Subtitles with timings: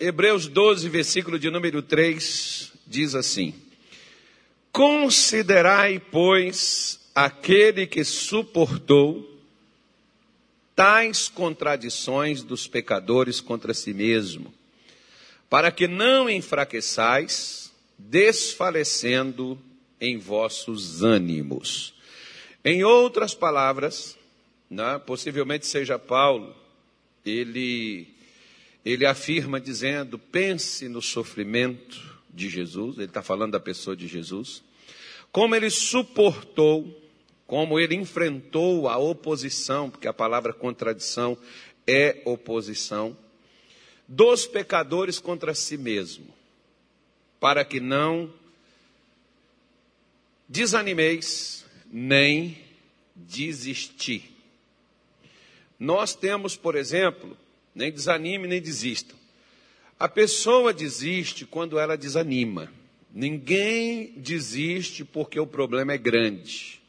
[0.00, 3.52] Hebreus 12, versículo de número 3, diz assim:
[4.70, 9.28] Considerai, pois, aquele que suportou
[10.76, 14.54] tais contradições dos pecadores contra si mesmo,
[15.50, 19.58] para que não enfraqueçais, desfalecendo
[20.00, 21.92] em vossos ânimos.
[22.64, 24.16] Em outras palavras,
[24.70, 26.54] né, possivelmente seja Paulo,
[27.26, 28.16] ele
[28.92, 34.62] ele afirma dizendo: pense no sofrimento de Jesus, ele está falando da pessoa de Jesus,
[35.32, 37.02] como ele suportou,
[37.46, 41.36] como ele enfrentou a oposição, porque a palavra contradição
[41.86, 43.16] é oposição,
[44.06, 46.26] dos pecadores contra si mesmo,
[47.40, 48.32] para que não
[50.48, 52.58] desanimeis nem
[53.14, 54.34] desistir.
[55.78, 57.36] Nós temos, por exemplo,
[57.78, 59.14] nem desanime, nem desista.
[59.98, 62.72] A pessoa desiste quando ela desanima.
[63.14, 66.82] Ninguém desiste porque o problema é grande.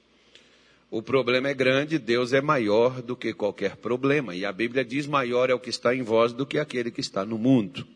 [0.89, 4.35] O problema é grande, Deus é maior do que qualquer problema.
[4.35, 7.01] E a Bíblia diz: maior é o que está em vós do que aquele que
[7.01, 7.87] está no mundo.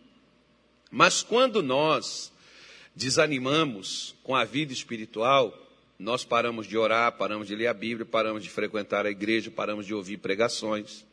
[0.91, 2.31] Mas quando nós
[2.95, 5.51] desanimamos com a vida espiritual,
[5.97, 9.87] nós paramos de orar, paramos de ler a Bíblia, paramos de frequentar a igreja, paramos
[9.87, 11.03] de ouvir pregações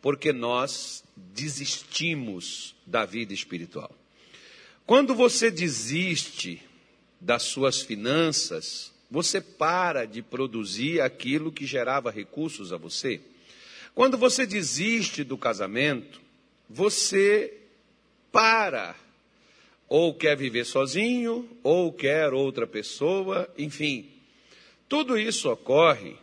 [0.00, 3.90] porque nós desistimos da vida espiritual.
[4.84, 6.62] Quando você desiste
[7.20, 13.20] das suas finanças, você para de produzir aquilo que gerava recursos a você.
[13.94, 16.20] Quando você desiste do casamento,
[16.68, 17.54] você
[18.30, 18.94] para
[19.88, 24.10] ou quer viver sozinho, ou quer outra pessoa, enfim.
[24.88, 26.16] Tudo isso ocorre,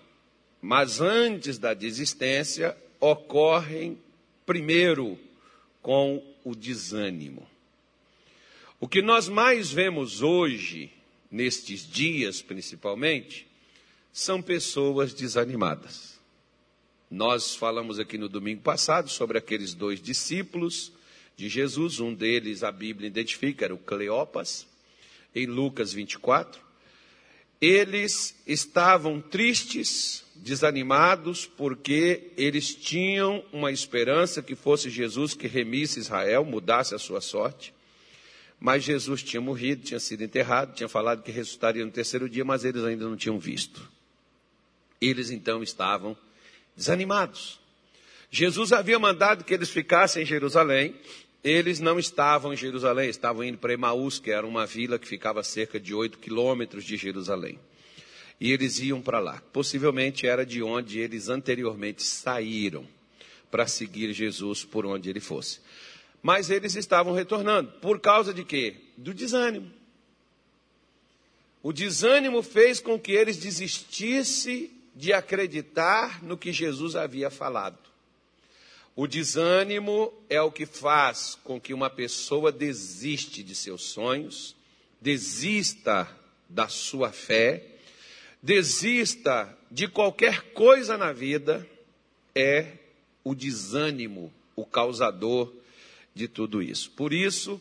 [0.62, 4.00] mas antes da desistência, ocorrem
[4.46, 5.20] primeiro
[5.82, 7.46] com o desânimo.
[8.80, 10.90] O que nós mais vemos hoje,
[11.30, 13.46] nestes dias principalmente,
[14.14, 16.18] são pessoas desanimadas.
[17.12, 20.94] Nós falamos aqui no domingo passado sobre aqueles dois discípulos
[21.36, 24.66] de Jesus, um deles a Bíblia identifica, era o Cleopas,
[25.36, 26.63] em Lucas 24.
[27.66, 36.44] Eles estavam tristes desanimados porque eles tinham uma esperança que fosse Jesus que remisse Israel,
[36.44, 37.74] mudasse a sua sorte.
[38.60, 42.66] Mas Jesus tinha morrido, tinha sido enterrado, tinha falado que ressuscitaria no terceiro dia, mas
[42.66, 43.90] eles ainda não tinham visto.
[45.00, 46.18] Eles então estavam
[46.76, 47.62] desanimados.
[48.30, 50.94] Jesus havia mandado que eles ficassem em Jerusalém.
[51.44, 55.42] Eles não estavam em Jerusalém, estavam indo para Emaús, que era uma vila que ficava
[55.42, 57.60] a cerca de oito quilômetros de Jerusalém
[58.44, 59.42] e eles iam para lá.
[59.54, 62.86] Possivelmente era de onde eles anteriormente saíram
[63.50, 65.62] para seguir Jesus por onde ele fosse.
[66.22, 67.72] Mas eles estavam retornando.
[67.80, 68.76] Por causa de quê?
[68.98, 69.72] Do desânimo.
[71.62, 77.80] O desânimo fez com que eles desistissem de acreditar no que Jesus havia falado.
[78.96, 84.56] O desânimo é o que faz com que uma pessoa desiste de seus sonhos,
[85.02, 86.10] desista
[86.48, 87.74] da sua fé
[88.44, 91.66] desista de qualquer coisa na vida,
[92.36, 92.74] é
[93.24, 95.52] o desânimo, o causador
[96.14, 96.92] de tudo isso.
[96.92, 97.60] Por isso,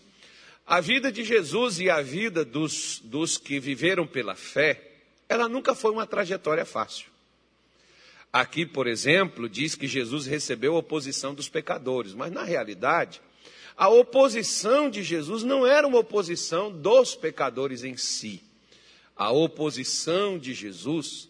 [0.66, 4.91] a vida de Jesus e a vida dos, dos que viveram pela fé,
[5.28, 7.12] ela nunca foi uma trajetória fácil.
[8.32, 13.20] Aqui, por exemplo, diz que Jesus recebeu a oposição dos pecadores, mas na realidade,
[13.76, 18.43] a oposição de Jesus não era uma oposição dos pecadores em si
[19.16, 21.28] a oposição de Jesus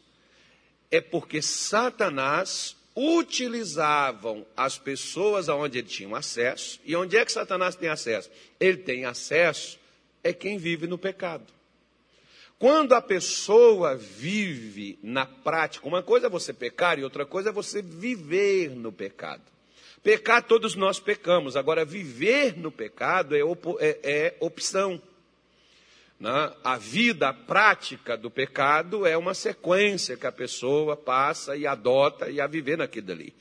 [0.90, 6.80] é porque Satanás utilizavam as pessoas aonde ele tinha acesso.
[6.84, 8.30] E onde é que Satanás tem acesso?
[8.60, 9.78] Ele tem acesso
[10.24, 11.52] é quem vive no pecado.
[12.62, 17.52] Quando a pessoa vive na prática, uma coisa é você pecar e outra coisa é
[17.52, 19.42] você viver no pecado.
[20.00, 21.56] Pecar, todos nós pecamos.
[21.56, 23.40] Agora, viver no pecado é,
[23.80, 25.02] é, é opção.
[26.20, 26.52] Né?
[26.62, 32.30] A vida a prática do pecado é uma sequência que a pessoa passa e adota
[32.30, 33.34] e a viver naquilo ali.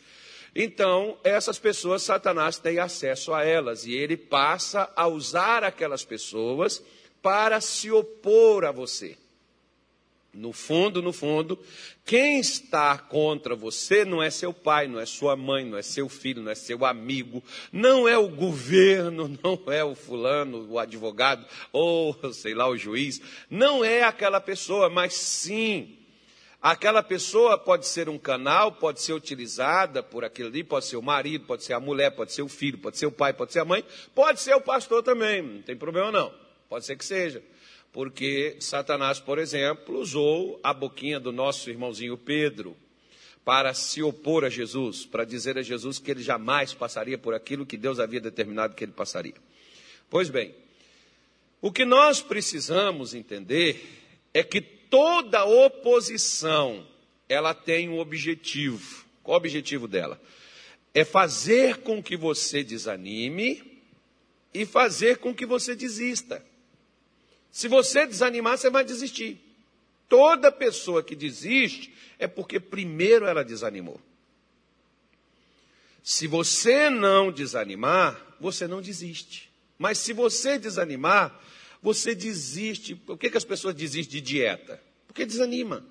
[0.56, 6.84] Então, essas pessoas, Satanás tem acesso a elas e ele passa a usar aquelas pessoas
[7.22, 9.18] para se opor a você.
[10.34, 11.60] No fundo, no fundo,
[12.06, 16.08] quem está contra você não é seu pai, não é sua mãe, não é seu
[16.08, 21.46] filho, não é seu amigo, não é o governo, não é o fulano, o advogado,
[21.74, 25.98] ou sei lá, o juiz, não é aquela pessoa, mas sim
[26.62, 31.02] Aquela pessoa pode ser um canal, pode ser utilizada por aquilo ali, pode ser o
[31.02, 33.62] marido, pode ser a mulher, pode ser o filho, pode ser o pai, pode ser
[33.62, 33.84] a mãe,
[34.14, 36.32] pode ser o pastor também, não tem problema não.
[36.72, 37.44] Pode ser que seja.
[37.92, 42.78] Porque Satanás, por exemplo, usou a boquinha do nosso irmãozinho Pedro
[43.44, 47.66] para se opor a Jesus, para dizer a Jesus que ele jamais passaria por aquilo
[47.66, 49.34] que Deus havia determinado que ele passaria.
[50.10, 50.56] Pois bem,
[51.60, 53.84] o que nós precisamos entender
[54.34, 56.88] é que toda oposição
[57.28, 59.04] ela tem um objetivo.
[59.22, 60.18] Qual o objetivo dela?
[60.94, 63.62] É fazer com que você desanime
[64.54, 66.50] e fazer com que você desista.
[67.52, 69.40] Se você desanimar, você vai desistir.
[70.08, 74.00] Toda pessoa que desiste é porque primeiro ela desanimou.
[76.04, 79.52] Se você não desanimar, você não desiste.
[79.78, 81.40] Mas se você desanimar,
[81.82, 82.96] você desiste.
[82.96, 84.82] Por que, que as pessoas desistem de dieta?
[85.08, 85.86] Porque desanima.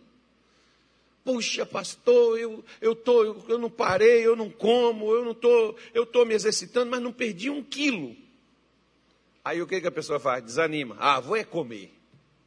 [1.22, 5.76] Puxa, pastor, eu, eu, tô, eu, eu não parei, eu não como, eu não tô,
[5.92, 8.16] eu estou me exercitando, mas não perdi um quilo.
[9.44, 10.44] Aí o que, que a pessoa faz?
[10.44, 10.96] Desanima.
[10.98, 11.92] Ah, vou é comer.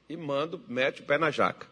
[0.08, 1.68] E manda, mete o pé na jaca.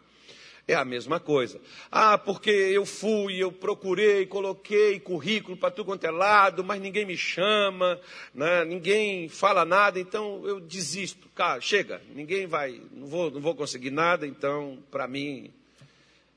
[0.68, 1.60] É a mesma coisa.
[1.92, 7.06] Ah, porque eu fui, eu procurei, coloquei currículo para tudo quanto é lado, mas ninguém
[7.06, 8.00] me chama,
[8.34, 8.64] né?
[8.64, 11.28] ninguém fala nada, então eu desisto.
[11.36, 15.52] Cara, chega, ninguém vai, não vou, não vou conseguir nada, então para mim,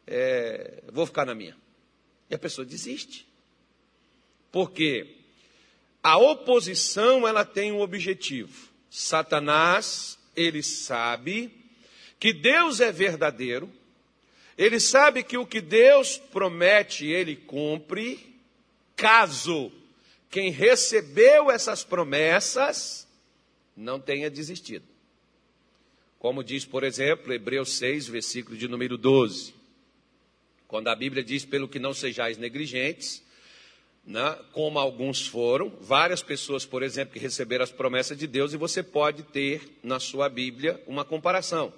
[0.06, 1.56] é, vou ficar na minha.
[2.28, 3.26] E a pessoa desiste.
[4.50, 5.16] Porque
[6.02, 8.74] a oposição ela tem um objetivo.
[8.96, 11.52] Satanás, ele sabe
[12.20, 13.69] que Deus é verdadeiro,
[14.56, 18.37] ele sabe que o que Deus promete, ele cumpre,
[18.94, 19.73] caso
[20.31, 23.08] quem recebeu essas promessas
[23.76, 24.85] não tenha desistido.
[26.20, 29.52] Como diz, por exemplo, Hebreus 6, versículo de número 12.
[30.69, 33.24] Quando a Bíblia diz: pelo que não sejais negligentes,
[34.06, 38.56] né, como alguns foram, várias pessoas, por exemplo, que receberam as promessas de Deus, e
[38.56, 41.72] você pode ter na sua Bíblia uma comparação.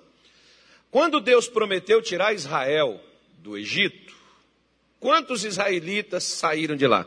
[0.90, 3.00] Quando Deus prometeu tirar Israel
[3.38, 4.14] do Egito,
[4.98, 7.06] quantos israelitas saíram de lá?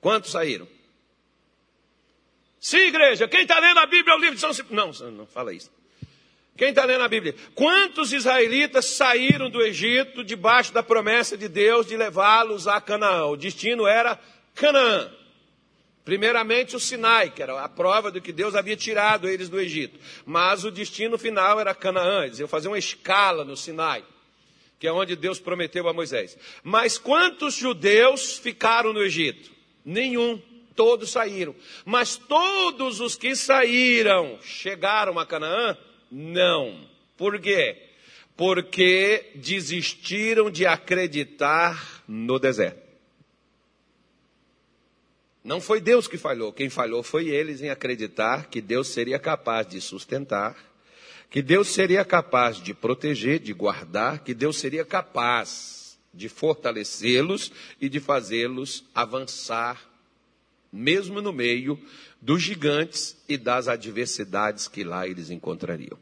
[0.00, 0.68] Quantos saíram?
[2.60, 5.52] Sim, igreja, quem está lendo a Bíblia é o livro de São Não, não fala
[5.52, 5.70] isso.
[6.60, 7.34] Quem está lendo a Bíblia?
[7.54, 13.28] Quantos israelitas saíram do Egito debaixo da promessa de Deus de levá-los a Canaã?
[13.28, 14.20] O destino era
[14.54, 15.10] Canaã.
[16.04, 19.98] Primeiramente o Sinai, que era a prova de que Deus havia tirado eles do Egito.
[20.26, 24.04] Mas o destino final era Canaã, eles iam fazer uma escala no Sinai,
[24.78, 26.36] que é onde Deus prometeu a Moisés.
[26.62, 29.50] Mas quantos judeus ficaram no Egito?
[29.82, 30.38] Nenhum,
[30.76, 31.56] todos saíram.
[31.86, 35.74] Mas todos os que saíram chegaram a Canaã?
[36.10, 36.88] Não.
[37.16, 37.76] Por quê?
[38.36, 42.90] Porque desistiram de acreditar no deserto.
[45.42, 49.66] Não foi Deus que falhou, quem falhou foi eles em acreditar que Deus seria capaz
[49.66, 50.54] de sustentar,
[51.30, 57.88] que Deus seria capaz de proteger, de guardar, que Deus seria capaz de fortalecê-los e
[57.88, 59.80] de fazê-los avançar,
[60.72, 61.80] mesmo no meio
[62.20, 65.98] dos gigantes e das adversidades que lá eles encontrariam.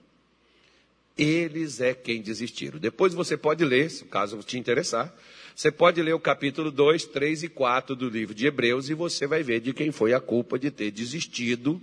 [1.17, 2.79] Eles é quem desistiram.
[2.79, 5.15] Depois você pode ler, se caso te interessar,
[5.55, 9.26] você pode ler o capítulo 2, 3 e 4 do livro de Hebreus e você
[9.26, 11.82] vai ver de quem foi a culpa de ter desistido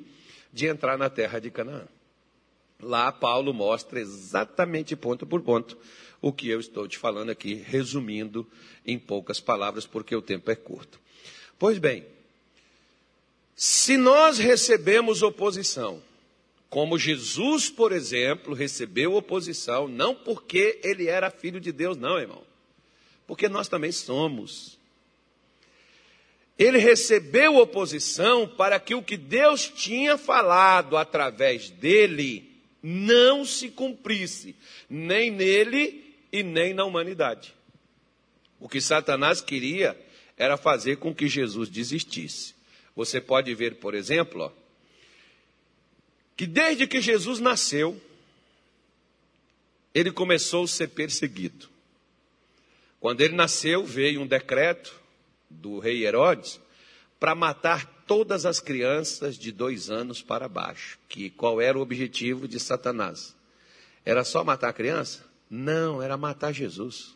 [0.54, 1.84] de entrar na terra de Canaã.
[2.82, 5.77] Lá Paulo mostra exatamente ponto por ponto
[6.22, 8.48] o que eu estou te falando aqui, resumindo
[8.86, 11.00] em poucas palavras, porque o tempo é curto.
[11.60, 12.06] Pois bem,
[13.56, 16.02] se nós recebemos oposição,
[16.70, 22.44] como Jesus, por exemplo, recebeu oposição, não porque ele era filho de Deus, não, irmão
[23.28, 24.78] porque nós também somos.
[26.58, 32.50] Ele recebeu oposição para que o que Deus tinha falado através dele
[32.82, 34.56] não se cumprisse,
[34.90, 37.54] nem nele e nem na humanidade.
[38.60, 40.00] O que Satanás queria
[40.38, 42.55] era fazer com que Jesus desistisse.
[42.96, 44.52] Você pode ver, por exemplo, ó,
[46.36, 48.00] que desde que Jesus nasceu,
[49.94, 51.70] ele começou a ser perseguido.
[53.00, 54.94] Quando ele nasceu, veio um decreto
[55.50, 56.60] do rei Herodes
[57.20, 61.00] para matar todas as crianças de dois anos para baixo.
[61.08, 63.36] Que qual era o objetivo de Satanás?
[64.04, 65.25] Era só matar a criança?
[65.50, 67.16] Não, era matar Jesus.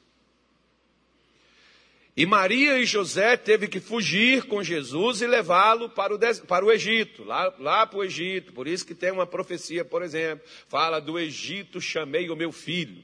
[2.20, 6.70] E Maria e José teve que fugir com Jesus e levá-lo para o, para o
[6.70, 8.52] Egito, lá, lá para o Egito.
[8.52, 13.02] Por isso que tem uma profecia, por exemplo, fala do Egito chamei o meu filho.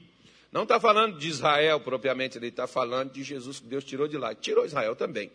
[0.52, 4.18] Não está falando de Israel propriamente, ele está falando de Jesus que Deus tirou de
[4.18, 4.34] lá.
[4.34, 5.32] Tirou Israel também,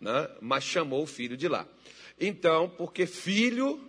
[0.00, 0.28] né?
[0.40, 1.64] mas chamou o filho de lá.
[2.20, 3.80] Então, porque filho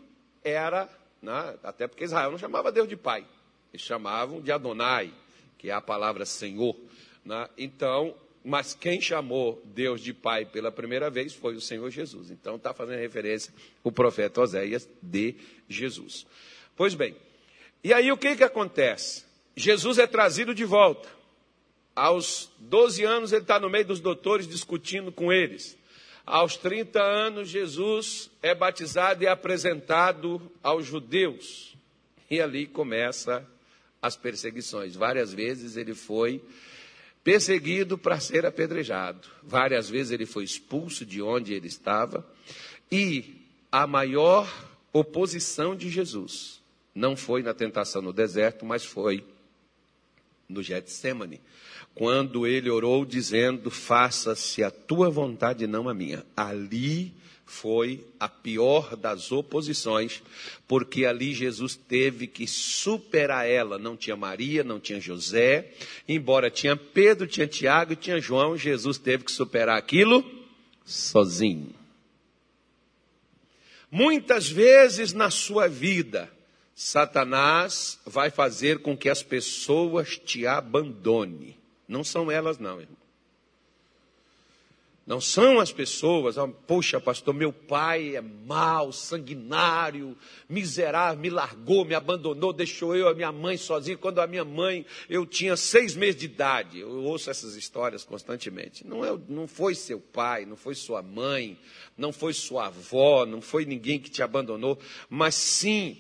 [0.44, 0.88] era,
[1.20, 1.56] né?
[1.64, 3.26] até porque Israel não chamava Deus de pai,
[3.74, 5.12] eles chamavam de Adonai,
[5.58, 6.78] que é a palavra Senhor.
[7.26, 7.50] Né?
[7.58, 8.14] Então,
[8.44, 12.30] mas quem chamou Deus de Pai pela primeira vez foi o Senhor Jesus.
[12.30, 15.36] Então está fazendo referência o profeta Oséias de
[15.70, 16.26] Jesus.
[16.76, 17.16] Pois bem,
[17.84, 19.24] e aí o que, que acontece?
[19.56, 21.08] Jesus é trazido de volta.
[21.96, 25.78] Aos 12 anos ele está no meio dos doutores discutindo com eles.
[26.26, 31.76] Aos 30 anos, Jesus é batizado e apresentado aos judeus.
[32.32, 33.46] E ali começa
[34.02, 34.96] as perseguições.
[34.96, 36.42] Várias vezes ele foi
[37.24, 39.28] perseguido para ser apedrejado.
[39.42, 42.28] Várias vezes ele foi expulso de onde ele estava.
[42.92, 44.52] E a maior
[44.92, 46.62] oposição de Jesus
[46.94, 49.26] não foi na tentação no deserto, mas foi
[50.48, 51.42] no Getsemane,
[51.96, 56.24] quando ele orou dizendo: Faça-se a tua vontade, não a minha.
[56.36, 57.14] Ali
[57.46, 60.24] foi a pior das oposições,
[60.68, 63.78] porque ali Jesus teve que superar ela.
[63.78, 65.72] Não tinha Maria, não tinha José,
[66.08, 70.24] embora tinha Pedro, tinha Tiago e tinha João, Jesus teve que superar aquilo
[70.86, 71.74] sozinho.
[73.92, 76.32] Muitas vezes na sua vida,
[76.74, 81.56] Satanás vai fazer com que as pessoas te abandonem.
[81.88, 83.03] Não são elas, não, irmão.
[85.06, 90.18] Não são as pessoas, ah, poxa, pastor, meu pai é mau, sanguinário,
[90.48, 93.98] miserável, me largou, me abandonou, deixou eu e a minha mãe sozinho.
[93.98, 96.80] Quando a minha mãe, eu tinha seis meses de idade.
[96.80, 98.88] Eu ouço essas histórias constantemente.
[98.88, 101.60] Não, é, não foi seu pai, não foi sua mãe,
[101.98, 104.80] não foi sua avó, não foi ninguém que te abandonou,
[105.10, 105.98] mas sim,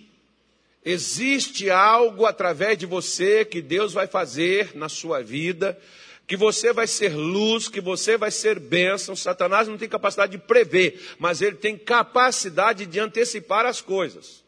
[0.84, 5.78] existe algo através de você que Deus vai fazer na sua vida
[6.25, 9.15] que você vai ser luz, que você vai ser bênção.
[9.15, 14.44] Satanás não tem capacidade de prever, mas ele tem capacidade de antecipar as coisas.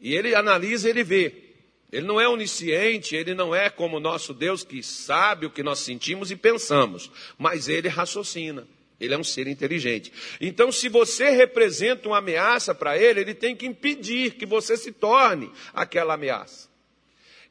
[0.00, 1.48] E ele analisa, ele vê.
[1.90, 5.62] Ele não é onisciente, ele não é como o nosso Deus que sabe o que
[5.62, 8.68] nós sentimos e pensamos, mas ele raciocina.
[9.00, 10.12] Ele é um ser inteligente.
[10.40, 14.92] Então, se você representa uma ameaça para ele, ele tem que impedir que você se
[14.92, 16.68] torne aquela ameaça.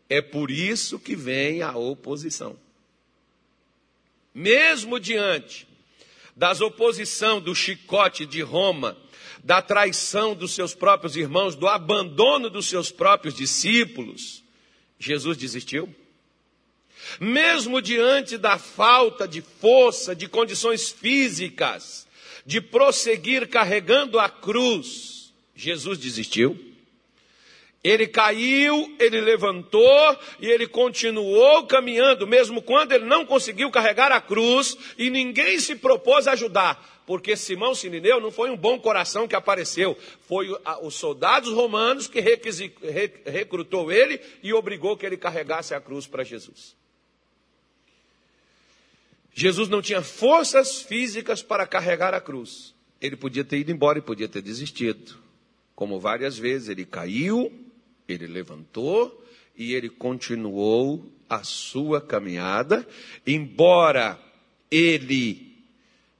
[0.10, 2.58] É por isso que vem a oposição.
[4.34, 5.68] Mesmo diante
[6.36, 8.96] das oposição do chicote de Roma,
[9.44, 14.44] da traição dos seus próprios irmãos, do abandono dos seus próprios discípulos,
[15.00, 15.94] Jesus desistiu?
[17.20, 22.08] Mesmo diante da falta de força, de condições físicas,
[22.46, 26.67] de prosseguir carregando a cruz, Jesus desistiu?
[27.84, 34.20] Ele caiu, ele levantou e ele continuou caminhando, mesmo quando ele não conseguiu carregar a
[34.20, 39.28] cruz e ninguém se propôs a ajudar, porque Simão Sinineu não foi um bom coração
[39.28, 40.48] que apareceu, foi
[40.82, 42.20] os soldados romanos que
[43.26, 46.76] recrutou ele e obrigou que ele carregasse a cruz para Jesus.
[49.34, 52.74] Jesus não tinha forças físicas para carregar a cruz.
[53.00, 55.16] Ele podia ter ido embora e podia ter desistido.
[55.76, 57.54] Como várias vezes ele caiu,
[58.08, 59.26] ele levantou
[59.58, 62.88] e ele continuou a sua caminhada,
[63.26, 64.18] embora
[64.72, 65.56] ele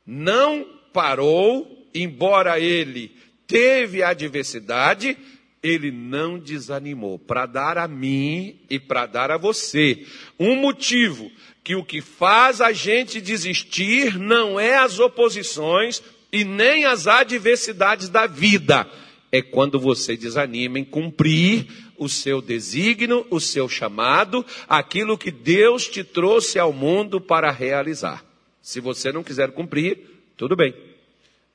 [0.06, 3.16] não parou, embora ele
[3.46, 5.18] teve adversidade,
[5.64, 7.18] ele não desanimou.
[7.18, 10.06] Para dar a mim e para dar a você.
[10.40, 11.32] Um motivo
[11.64, 16.02] que o que faz a gente desistir não é as oposições
[16.32, 18.88] e nem as adversidades da vida
[19.32, 21.68] é quando você desanima em cumprir
[21.98, 28.24] o seu desígnio, o seu chamado, aquilo que Deus te trouxe ao mundo para realizar.
[28.62, 30.00] Se você não quiser cumprir,
[30.36, 30.74] tudo bem.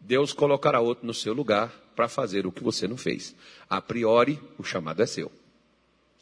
[0.01, 3.35] Deus colocará outro no seu lugar para fazer o que você não fez.
[3.69, 5.31] A priori, o chamado é seu.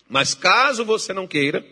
[0.08, 1.64] Mas caso você não queira,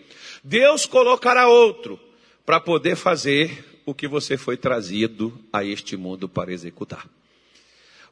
[0.42, 1.98] Deus colocará outro
[2.46, 7.08] para poder fazer o que você foi trazido a este mundo para executar.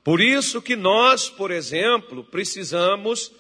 [0.07, 3.33] Por isso que nós, por exemplo, precisamos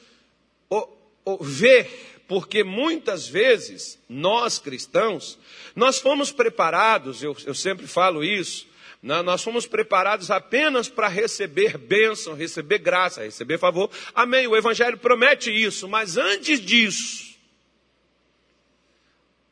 [1.41, 5.39] ver, porque muitas vezes nós cristãos,
[5.77, 8.67] nós fomos preparados, eu, eu sempre falo isso,
[9.01, 13.89] né, nós fomos preparados apenas para receber bênção, receber graça, receber favor.
[14.13, 14.49] Amém.
[14.49, 17.37] O Evangelho promete isso, mas antes disso,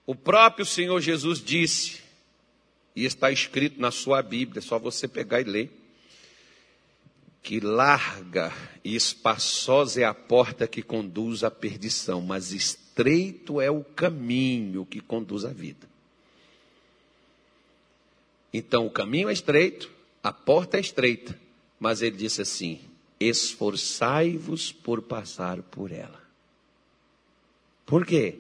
[0.05, 2.01] o próprio Senhor Jesus disse,
[2.97, 5.84] e está escrito na sua Bíblia, é só você pegar e ler
[7.45, 8.51] que larga
[8.83, 14.99] e espaçosa é a porta que conduz à perdição, mas estreito é o caminho que
[14.99, 15.87] conduz à vida.
[18.51, 19.91] Então o caminho é estreito,
[20.23, 21.39] a porta é estreita,
[21.79, 22.81] mas ele disse assim:
[23.21, 26.23] esforçai-vos por passar por ela.
[27.85, 28.39] Por quê?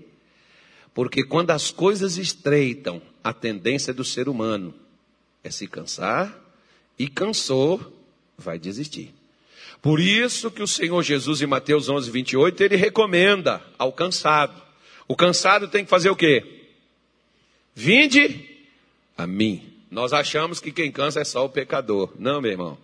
[0.95, 4.73] Porque quando as coisas estreitam, a tendência do ser humano
[5.43, 6.41] é se cansar,
[6.99, 7.94] e cansou,
[8.37, 9.13] vai desistir.
[9.81, 14.63] Por isso que o Senhor Jesus em Mateus 11, 28, ele recomenda ao cansado.
[15.07, 16.63] O cansado tem que fazer o quê?
[17.75, 18.49] Vinde
[19.17, 19.71] a mim.
[19.91, 22.11] Nós achamos que quem cansa é só o pecador.
[22.19, 22.79] Não, meu irmão.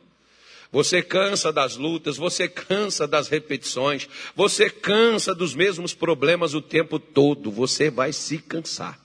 [0.73, 6.99] Você cansa das lutas, você cansa das repetições, você cansa dos mesmos problemas o tempo
[7.00, 9.00] todo, você vai se cansar.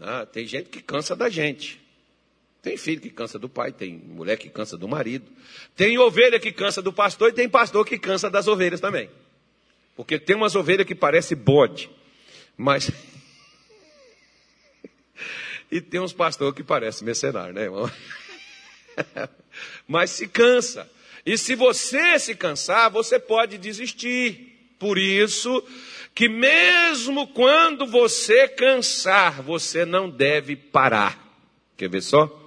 [0.00, 1.80] Ah, tem gente que cansa da gente.
[2.64, 5.30] Tem filho que cansa do pai, tem mulher que cansa do marido.
[5.76, 9.10] Tem ovelha que cansa do pastor e tem pastor que cansa das ovelhas também.
[9.94, 11.90] Porque tem umas ovelhas que parece bode,
[12.56, 12.90] mas
[15.70, 17.90] e tem uns pastores que parecem mercenário, né, irmão?
[19.86, 20.90] mas se cansa.
[21.26, 24.72] E se você se cansar, você pode desistir.
[24.78, 25.62] Por isso
[26.14, 31.22] que mesmo quando você cansar, você não deve parar.
[31.76, 32.43] Quer ver só?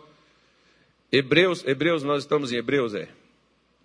[1.09, 3.07] Hebreus, Hebreus, nós estamos em Hebreus, é?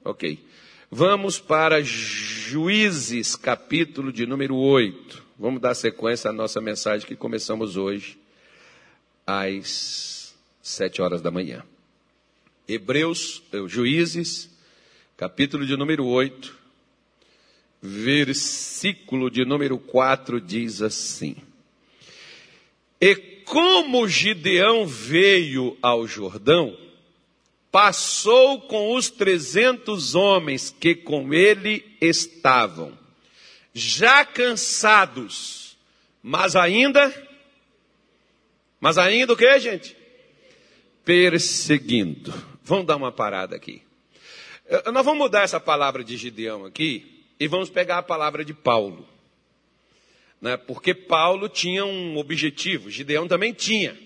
[0.05, 0.45] Ok.
[0.91, 5.23] Vamos para Juízes, capítulo de número 8.
[5.38, 8.19] Vamos dar sequência à nossa mensagem que começamos hoje,
[9.25, 11.64] às sete horas da manhã.
[12.67, 14.50] Hebreus, eh, Juízes,
[15.17, 16.52] capítulo de número 8,
[17.81, 21.37] versículo de número 4 diz assim:
[23.00, 23.14] E
[23.45, 26.76] como Gideão veio ao Jordão,
[27.73, 32.97] passou com os trezentos homens que com ele estavam,
[33.73, 35.79] já cansados,
[36.23, 37.11] mas ainda,
[38.79, 39.97] mas ainda o que, gente?
[41.02, 42.33] Perseguindo.
[42.62, 43.83] Vamos dar uma parada aqui.
[44.93, 49.08] Nós vamos mudar essa palavra de Gideão aqui e vamos pegar a palavra de Paulo.
[50.41, 50.56] Né?
[50.58, 53.99] Porque Paulo tinha um objetivo, Gideão também tinha.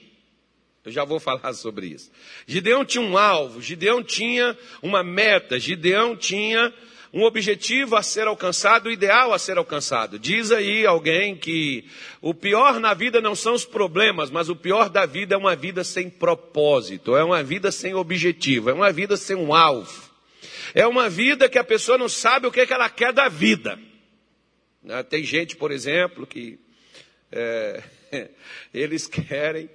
[0.87, 2.11] Eu já vou falar sobre isso.
[2.47, 6.73] Gideão tinha um alvo, Gideão tinha uma meta, Gideão tinha
[7.13, 10.19] um objetivo a ser alcançado, o ideal a ser alcançado.
[10.19, 11.85] Diz aí alguém que
[12.21, 15.57] o pior na vida não são os problemas, mas o pior da vida é uma
[15.57, 20.07] vida sem propósito, é uma vida sem objetivo, é uma vida sem um alvo.
[20.75, 23.29] É uma vida que a pessoa não sabe o que, é que ela quer da
[23.29, 23.79] vida.
[24.83, 26.59] Né, tem gente, por exemplo, que
[27.33, 27.83] é,
[28.75, 29.71] eles querem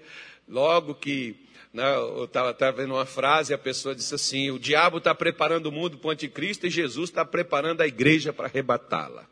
[0.52, 1.38] Logo que
[1.74, 5.72] né, eu estava vendo uma frase, a pessoa disse assim: o diabo está preparando o
[5.72, 9.26] mundo para o anticristo e Jesus está preparando a igreja para arrebatá-la.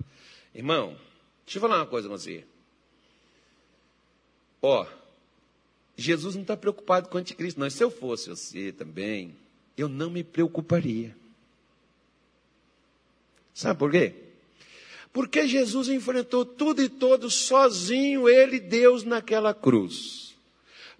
[0.55, 0.95] Irmão,
[1.45, 2.45] deixa eu falar uma coisa você.
[4.61, 4.87] Ó,
[5.97, 7.69] Jesus não está preocupado com o anticristo, não.
[7.69, 9.35] se eu fosse você também,
[9.77, 11.13] eu não me preocuparia.
[13.53, 14.13] Sabe por quê?
[15.11, 20.28] Porque Jesus enfrentou tudo e todos sozinho, ele, Deus, naquela cruz.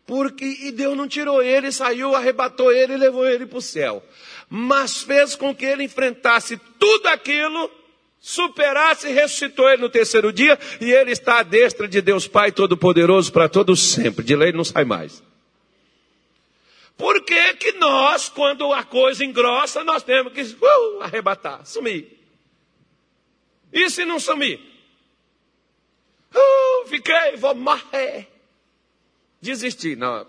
[0.10, 4.04] Porque, e Deus não tirou ele, saiu, arrebatou ele e levou ele para o céu.
[4.50, 7.70] Mas fez com que ele enfrentasse tudo aquilo,
[8.20, 12.52] superasse e ressuscitou ele no terceiro dia, e ele está à destra de Deus Pai
[12.52, 14.26] Todo-Poderoso para todo sempre.
[14.26, 15.22] De lei não sai mais.
[16.98, 22.20] Por que, que nós, quando a coisa engrossa, nós temos que uh, arrebatar, sumir?
[23.72, 24.60] E se não sumir?
[26.34, 28.39] Uh, fiquei, vou morrer
[29.42, 29.96] desistir.
[29.96, 30.26] Não,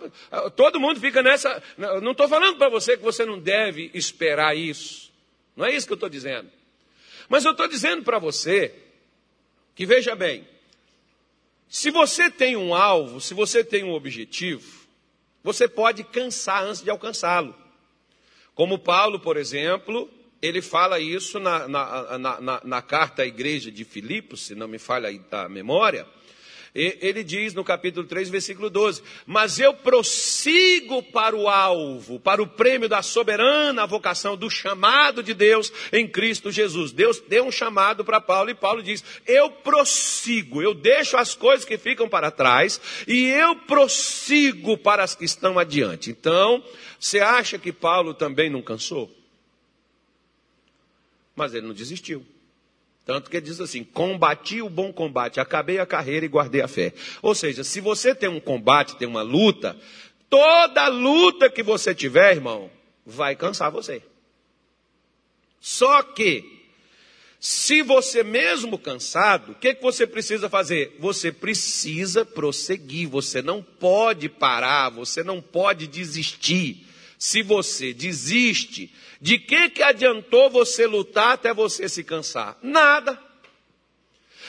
[0.56, 1.62] todo mundo fica nessa.
[2.02, 5.10] Não estou falando para você que você não deve esperar isso.
[5.56, 6.50] Não é isso que eu estou dizendo.
[7.28, 8.74] Mas eu estou dizendo para você
[9.74, 10.46] que veja bem,
[11.68, 14.80] se você tem um alvo, se você tem um objetivo,
[15.42, 17.54] você pode cansar antes de alcançá-lo.
[18.54, 20.10] Como Paulo, por exemplo,
[20.42, 24.78] ele fala isso na, na, na, na, carta à igreja de Filipos, se não me
[24.78, 26.06] falha a memória
[26.74, 32.46] ele diz no capítulo 3, versículo 12: Mas eu prossigo para o alvo, para o
[32.46, 36.92] prêmio da soberana vocação, do chamado de Deus em Cristo Jesus.
[36.92, 41.64] Deus deu um chamado para Paulo e Paulo diz: Eu prossigo, eu deixo as coisas
[41.64, 46.10] que ficam para trás e eu prossigo para as que estão adiante.
[46.10, 46.62] Então,
[46.98, 49.10] você acha que Paulo também não cansou?
[51.34, 52.24] Mas ele não desistiu.
[53.04, 56.92] Tanto que diz assim: combati o bom combate, acabei a carreira e guardei a fé.
[57.22, 59.76] Ou seja, se você tem um combate, tem uma luta,
[60.28, 62.70] toda luta que você tiver, irmão,
[63.04, 64.02] vai cansar você.
[65.60, 66.60] Só que,
[67.42, 70.94] Se você mesmo cansado, o que, que você precisa fazer?
[71.00, 76.86] Você precisa prosseguir, você não pode parar, você não pode desistir.
[77.20, 82.56] Se você desiste, de que, que adiantou você lutar até você se cansar?
[82.62, 83.20] Nada.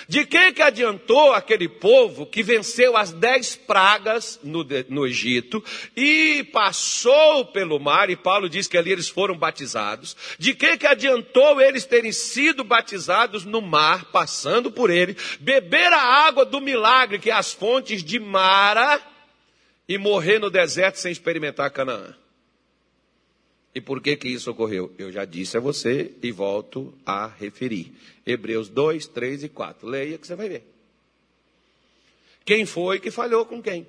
[0.08, 5.62] De que, que adiantou aquele povo que venceu as dez pragas no, no Egito
[5.98, 10.16] e passou pelo mar, e Paulo diz que ali eles foram batizados?
[10.40, 16.26] De que, que adiantou eles terem sido batizados no mar, passando por ele, beber a
[16.26, 19.02] água do milagre, que é as fontes de Mara,
[19.90, 22.16] e morrer no deserto sem experimentar Canaã?
[23.74, 24.94] E por que que isso ocorreu?
[24.98, 27.94] Eu já disse a você e volto a referir.
[28.26, 29.88] Hebreus 2, 3 e 4.
[29.88, 30.64] Leia que você vai ver.
[32.44, 33.88] Quem foi que falhou com quem?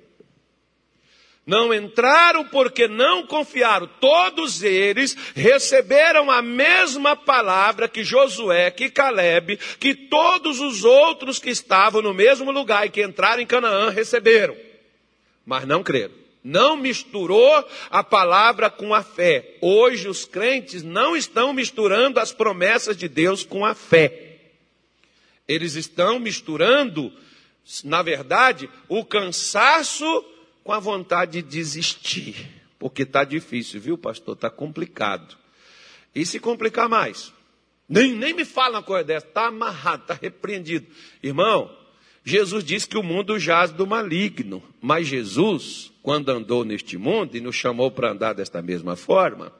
[1.45, 3.85] Não entraram porque não confiaram.
[3.99, 11.49] Todos eles receberam a mesma palavra que Josué, que Caleb, que todos os outros que
[11.49, 14.55] estavam no mesmo lugar e que entraram em Canaã receberam.
[15.45, 19.57] Mas não creram não misturou a palavra com a fé.
[19.61, 24.39] Hoje os crentes não estão misturando as promessas de Deus com a fé.
[25.47, 27.13] Eles estão misturando,
[27.83, 30.05] na verdade, o cansaço
[30.63, 32.49] com a vontade de desistir.
[32.77, 34.35] Porque está difícil, viu, pastor?
[34.35, 35.37] Está complicado.
[36.13, 37.31] E se complicar mais?
[37.87, 39.25] Nem, nem me fala uma coisa dessa.
[39.25, 40.87] Está amarrado, está repreendido.
[41.21, 41.73] Irmão,
[42.25, 44.61] Jesus disse que o mundo jaz do maligno.
[44.81, 49.53] Mas Jesus quando andou neste mundo e nos chamou para andar desta mesma forma.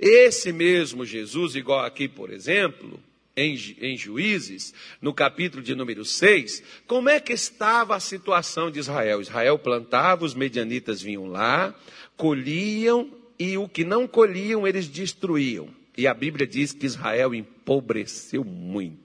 [0.00, 2.98] Esse mesmo Jesus, igual aqui, por exemplo,
[3.36, 8.78] em, em, Juízes, no capítulo de número 6, como é que estava a situação de
[8.78, 9.20] Israel?
[9.20, 11.74] Israel plantava, os medianitas vinham lá,
[12.16, 15.68] colhiam e o que não colhiam eles destruíam.
[15.96, 19.04] E a Bíblia diz que Israel empobreceu muito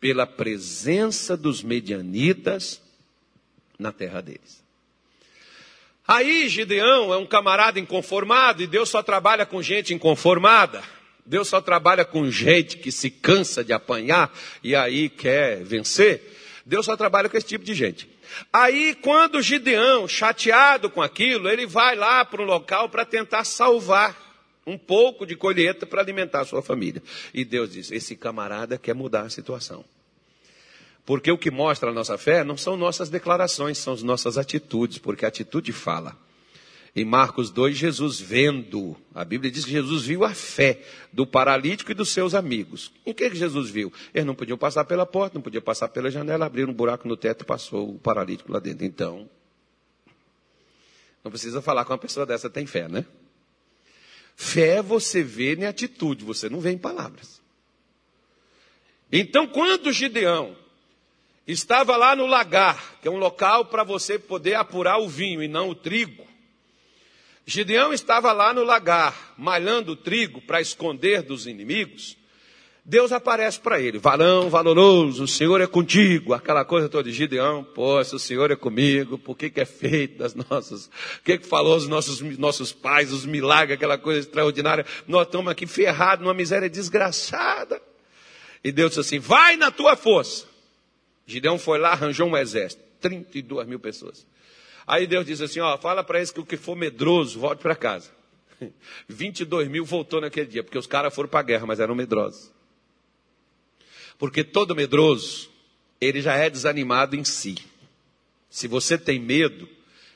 [0.00, 2.80] pela presença dos medianitas
[3.78, 4.57] na terra deles.
[6.08, 10.82] Aí Gideão é um camarada inconformado e Deus só trabalha com gente inconformada.
[11.26, 14.32] Deus só trabalha com gente que se cansa de apanhar
[14.64, 16.22] e aí quer vencer.
[16.64, 18.08] Deus só trabalha com esse tipo de gente.
[18.50, 24.16] Aí, quando Gideão, chateado com aquilo, ele vai lá para um local para tentar salvar
[24.66, 27.02] um pouco de colheita para alimentar a sua família.
[27.34, 29.84] E Deus diz: esse camarada quer mudar a situação.
[31.08, 34.98] Porque o que mostra a nossa fé não são nossas declarações, são as nossas atitudes,
[34.98, 36.14] porque a atitude fala.
[36.94, 41.90] Em Marcos 2, Jesus vendo, a Bíblia diz que Jesus viu a fé do paralítico
[41.90, 42.92] e dos seus amigos.
[43.06, 43.90] Em que, que Jesus viu?
[44.12, 47.16] Eles não podiam passar pela porta, não podiam passar pela janela, abriram um buraco no
[47.16, 48.84] teto e passou o paralítico lá dentro.
[48.84, 49.26] Então,
[51.24, 53.06] não precisa falar com uma pessoa dessa tem fé, né?
[54.36, 57.40] Fé você vê em atitude, você não vê em palavras.
[59.10, 60.67] Então, quando Gideão
[61.48, 65.48] estava lá no lagar, que é um local para você poder apurar o vinho e
[65.48, 66.26] não o trigo.
[67.46, 72.18] Gideão estava lá no lagar, malhando o trigo para esconder dos inimigos.
[72.84, 77.62] Deus aparece para ele, varão valoroso, o Senhor é contigo, aquela coisa toda de Gideão,
[77.62, 81.36] pô, se o Senhor é comigo, por que, que é feito das nossas, o que,
[81.36, 86.24] que falou os nossos, nossos pais, os milagres, aquela coisa extraordinária, nós estamos aqui ferrados
[86.24, 87.78] numa miséria desgraçada.
[88.64, 90.46] E Deus disse assim, vai na tua força,
[91.28, 94.26] Gideão foi lá, arranjou um exército, 32 mil pessoas.
[94.86, 97.76] Aí Deus disse assim: ó, fala para eles que o que for medroso, volte para
[97.76, 98.10] casa.
[99.06, 102.50] 22 mil voltou naquele dia, porque os caras foram para a guerra, mas eram medrosos.
[104.18, 105.50] Porque todo medroso,
[106.00, 107.56] ele já é desanimado em si.
[108.48, 109.68] Se você tem medo,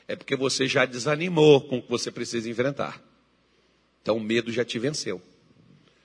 [0.07, 2.99] é porque você já desanimou com o que você precisa enfrentar.
[4.01, 5.21] Então o medo já te venceu.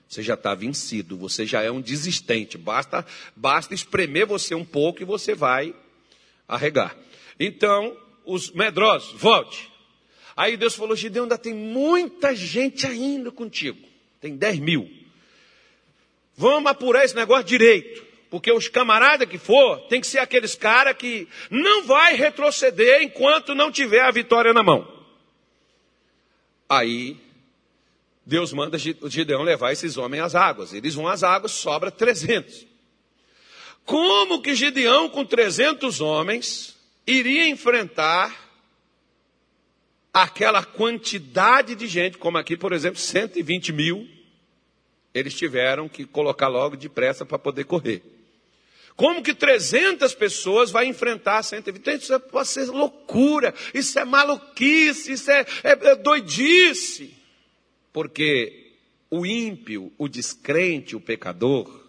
[0.09, 2.57] Você já está vencido, você já é um desistente.
[2.57, 5.75] Basta, basta espremer você um pouco e você vai
[6.47, 6.97] arregar.
[7.39, 7.95] Então,
[8.25, 9.71] os medrosos, volte.
[10.35, 13.77] Aí Deus falou: Gideão, ainda tem muita gente ainda contigo.
[14.19, 14.89] Tem 10 mil.
[16.35, 18.03] Vamos apurar esse negócio direito.
[18.31, 23.53] Porque os camaradas que for, tem que ser aqueles caras que não vai retroceder enquanto
[23.53, 24.87] não tiver a vitória na mão.
[26.67, 27.17] Aí
[28.29, 30.71] Deus manda Gideão levar esses homens às águas.
[30.71, 32.67] Eles vão às águas, sobra 300.
[33.83, 38.47] Como que Gideão, com 300 homens, iria enfrentar
[40.13, 44.07] aquela quantidade de gente, como aqui, por exemplo, 120 mil,
[45.11, 48.03] eles tiveram que colocar logo depressa para poder correr.
[48.95, 52.01] Como que 300 pessoas vai enfrentar 120?
[52.01, 57.18] Isso é, pode ser loucura, isso é maluquice, isso é, é, é doidice.
[57.99, 58.71] Porque
[59.11, 61.85] o ímpio, o descrente, o pecador,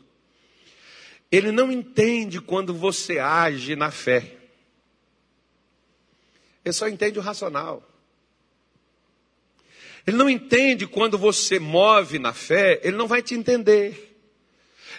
[1.31, 4.35] Ele não entende quando você age na fé.
[6.65, 7.89] Ele só entende o racional.
[10.05, 14.19] Ele não entende quando você move na fé, ele não vai te entender.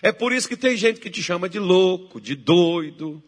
[0.02, 3.22] É por isso que tem gente que te chama de louco, de doido,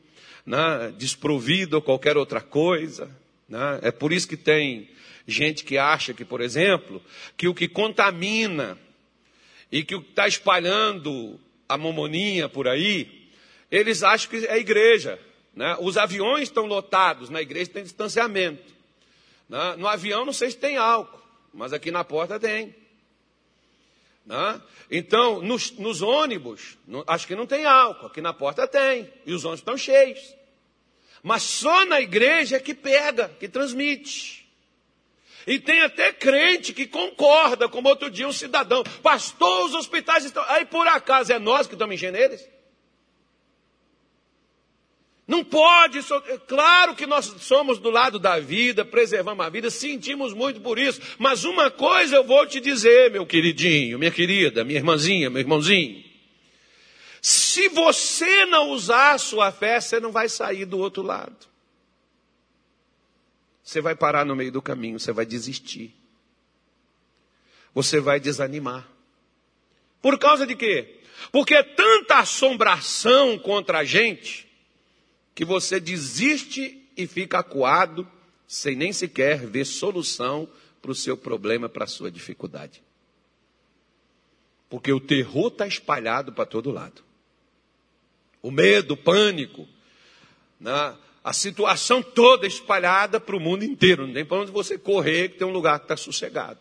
[0.45, 3.11] né, desprovido ou qualquer outra coisa.
[3.49, 3.79] Né?
[3.81, 4.89] É por isso que tem
[5.27, 7.01] gente que acha que, por exemplo,
[7.37, 8.77] que o que contamina
[9.71, 13.29] e que o que está espalhando a mamoninha por aí,
[13.71, 15.19] eles acham que é a igreja.
[15.55, 15.75] Né?
[15.79, 18.73] Os aviões estão lotados, na igreja tem distanciamento.
[19.47, 19.75] Né?
[19.77, 21.21] No avião não sei se tem álcool,
[21.53, 22.75] mas aqui na porta tem.
[24.25, 24.61] Né?
[24.89, 29.33] Então, nos, nos ônibus, no, acho que não tem álcool, aqui na porta tem, e
[29.33, 30.35] os ônibus estão cheios.
[31.21, 34.42] Mas só na igreja é que pega, que transmite.
[35.45, 40.43] E tem até crente que concorda, como outro dia um cidadão, pastor, os hospitais estão.
[40.47, 42.47] Aí por acaso é nós que estamos eles?
[45.25, 50.33] Não pode, é claro que nós somos do lado da vida, preservamos a vida, sentimos
[50.33, 54.79] muito por isso, mas uma coisa eu vou te dizer, meu queridinho, minha querida, minha
[54.79, 56.03] irmãzinha, meu irmãozinho.
[57.21, 61.52] Se você não usar a sua fé, você não vai sair do outro lado.
[63.63, 65.95] Você vai parar no meio do caminho, você vai desistir.
[67.73, 68.87] Você vai desanimar.
[70.01, 70.99] Por causa de quê?
[71.31, 74.47] Porque é tanta assombração contra a gente
[75.33, 78.07] que você desiste e fica acuado,
[78.45, 80.47] sem nem sequer ver solução
[80.81, 82.83] para o seu problema, para a sua dificuldade.
[84.69, 87.01] Porque o terror está espalhado para todo lado.
[88.41, 89.67] O medo, o pânico,
[90.59, 90.97] né?
[91.23, 94.05] A situação toda espalhada para o mundo inteiro.
[94.05, 96.59] Não tem para onde você correr, que tem um lugar que está sossegado.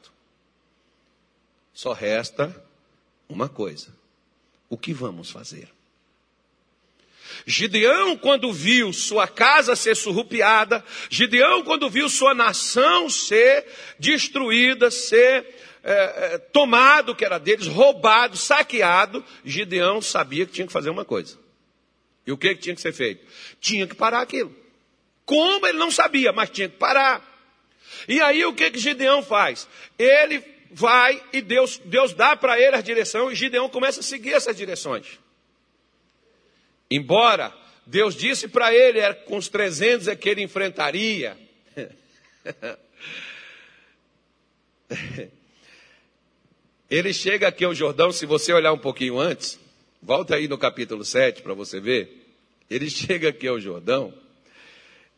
[1.74, 2.54] Só resta
[3.28, 3.88] uma coisa:
[4.68, 5.68] o que vamos fazer?
[7.46, 13.66] Gideão, quando viu sua casa ser surrupiada, Gideão, quando viu sua nação ser
[13.98, 15.46] destruída, ser
[15.82, 21.04] é, é, tomado, que era deles, roubado, saqueado, Gideão sabia que tinha que fazer uma
[21.04, 21.41] coisa.
[22.26, 23.24] E o que, que tinha que ser feito?
[23.60, 24.54] Tinha que parar aquilo.
[25.24, 27.32] Como ele não sabia, mas tinha que parar.
[28.08, 29.68] E aí o que, que Gideão faz?
[29.98, 34.34] Ele vai e Deus, Deus dá para ele a direção e Gideão começa a seguir
[34.34, 35.18] essas direções.
[36.90, 37.54] Embora
[37.86, 41.38] Deus disse para ele, era com os 300 é que ele enfrentaria.
[46.88, 49.58] ele chega aqui ao Jordão, se você olhar um pouquinho antes,
[50.02, 52.26] volta aí no capítulo 7 para você ver.
[52.68, 54.12] Ele chega aqui ao Jordão,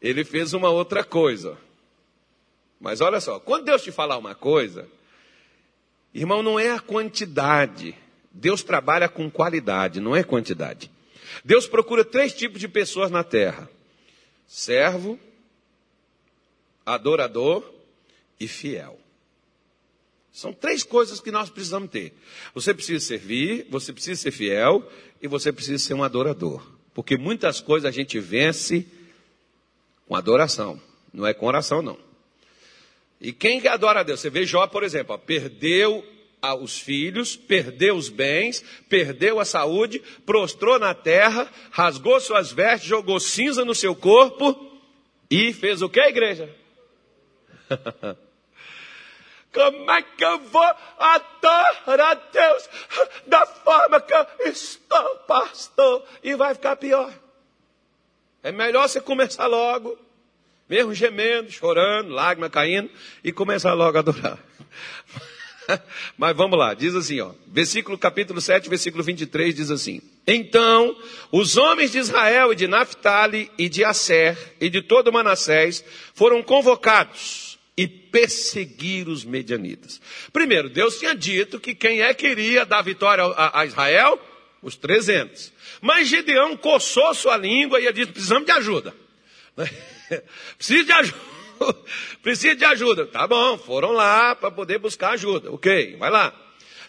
[0.00, 1.56] ele fez uma outra coisa.
[2.78, 4.86] Mas olha só, quando Deus te falar uma coisa,
[6.12, 7.96] irmão, não é a quantidade.
[8.30, 10.90] Deus trabalha com qualidade, não é quantidade.
[11.44, 13.70] Deus procura três tipos de pessoas na terra:
[14.46, 15.18] servo,
[16.84, 17.64] adorador
[18.38, 18.98] e fiel.
[20.34, 22.12] São três coisas que nós precisamos ter.
[22.52, 24.84] Você precisa servir, você precisa ser fiel
[25.22, 26.60] e você precisa ser um adorador.
[26.92, 28.84] Porque muitas coisas a gente vence
[30.08, 31.96] com adoração, não é com oração, não.
[33.20, 34.18] E quem que adora a Deus?
[34.18, 36.04] Você vê Jó, por exemplo, ó, perdeu
[36.60, 43.20] os filhos, perdeu os bens, perdeu a saúde, prostrou na terra, rasgou suas vestes, jogou
[43.20, 44.80] cinza no seu corpo
[45.30, 46.52] e fez o que, igreja?
[49.54, 52.68] Como é que eu vou adorar a Deus
[53.24, 56.04] da forma que eu estou, pastor?
[56.24, 57.12] E vai ficar pior.
[58.42, 59.96] É melhor você começar logo,
[60.68, 62.90] mesmo gemendo, chorando, lágrima caindo,
[63.22, 64.38] e começar logo a adorar.
[66.18, 70.94] Mas vamos lá, diz assim, ó, versículo capítulo 7, versículo 23 diz assim: Então,
[71.32, 76.42] os homens de Israel e de Naphtali e de Asser e de todo Manassés foram
[76.42, 80.00] convocados e perseguir os medianitas.
[80.32, 84.20] Primeiro, Deus tinha dito que quem é que iria dar vitória a, a Israel?
[84.62, 85.52] Os 300.
[85.80, 88.94] Mas Gideão coçou sua língua e disse: precisamos de ajuda.
[90.56, 91.34] Precisa de ajuda.
[92.22, 93.06] Precisa de ajuda.
[93.06, 95.50] Tá bom, foram lá para poder buscar ajuda.
[95.52, 96.32] Ok, vai lá.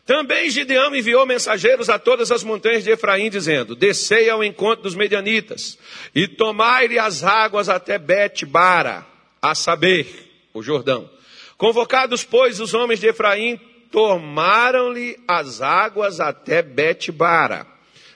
[0.06, 4.94] Também Gideão enviou mensageiros a todas as montanhas de Efraim, dizendo: Descei ao encontro dos
[4.94, 5.80] medianitas
[6.14, 9.06] e tomai-lhe as águas até Bet-bara,
[9.42, 10.25] a saber,
[10.60, 11.10] o Jordão.
[11.58, 13.60] Convocados, pois, os homens de Efraim,
[13.92, 17.68] tomaram-lhe as águas até Bet-bara.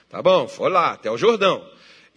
[0.08, 1.64] Tá bom, foi lá, até o Jordão.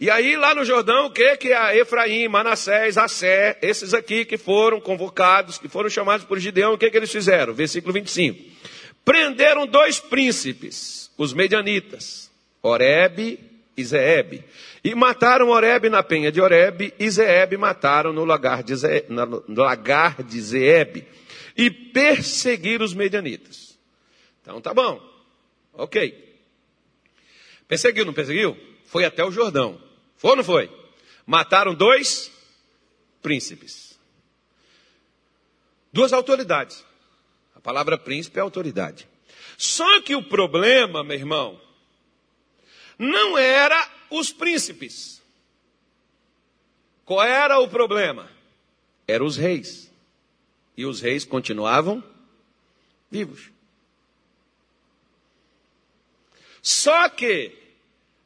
[0.00, 4.36] E aí, lá no Jordão, o que que é Efraim, Manassés, Assé, esses aqui que
[4.36, 7.54] foram convocados, que foram chamados por Gideão, o que que eles fizeram?
[7.54, 8.38] Versículo 25.
[9.04, 12.30] Prenderam dois príncipes, os medianitas,
[12.62, 13.38] Oreb
[13.76, 14.42] e Zeeb.
[14.84, 19.06] E mataram Oreb na penha de Oreb, e Zeeb mataram no lagar de, Ze,
[19.48, 21.06] lagar de Zeeb.
[21.56, 23.78] E perseguiram os medianitas.
[24.42, 25.00] Então tá bom.
[25.72, 26.36] Ok.
[27.66, 28.56] Perseguiu, não perseguiu?
[28.84, 29.80] Foi até o Jordão.
[30.18, 30.70] Foi ou não foi?
[31.24, 32.30] Mataram dois
[33.22, 33.98] príncipes.
[35.90, 36.84] Duas autoridades.
[37.54, 39.08] A palavra príncipe é autoridade.
[39.56, 41.58] Só que o problema, meu irmão,
[42.98, 45.22] não era os príncipes.
[47.04, 48.30] Qual era o problema?
[49.06, 49.92] Eram os reis.
[50.76, 52.02] E os reis continuavam
[53.10, 53.50] vivos.
[56.62, 57.56] Só que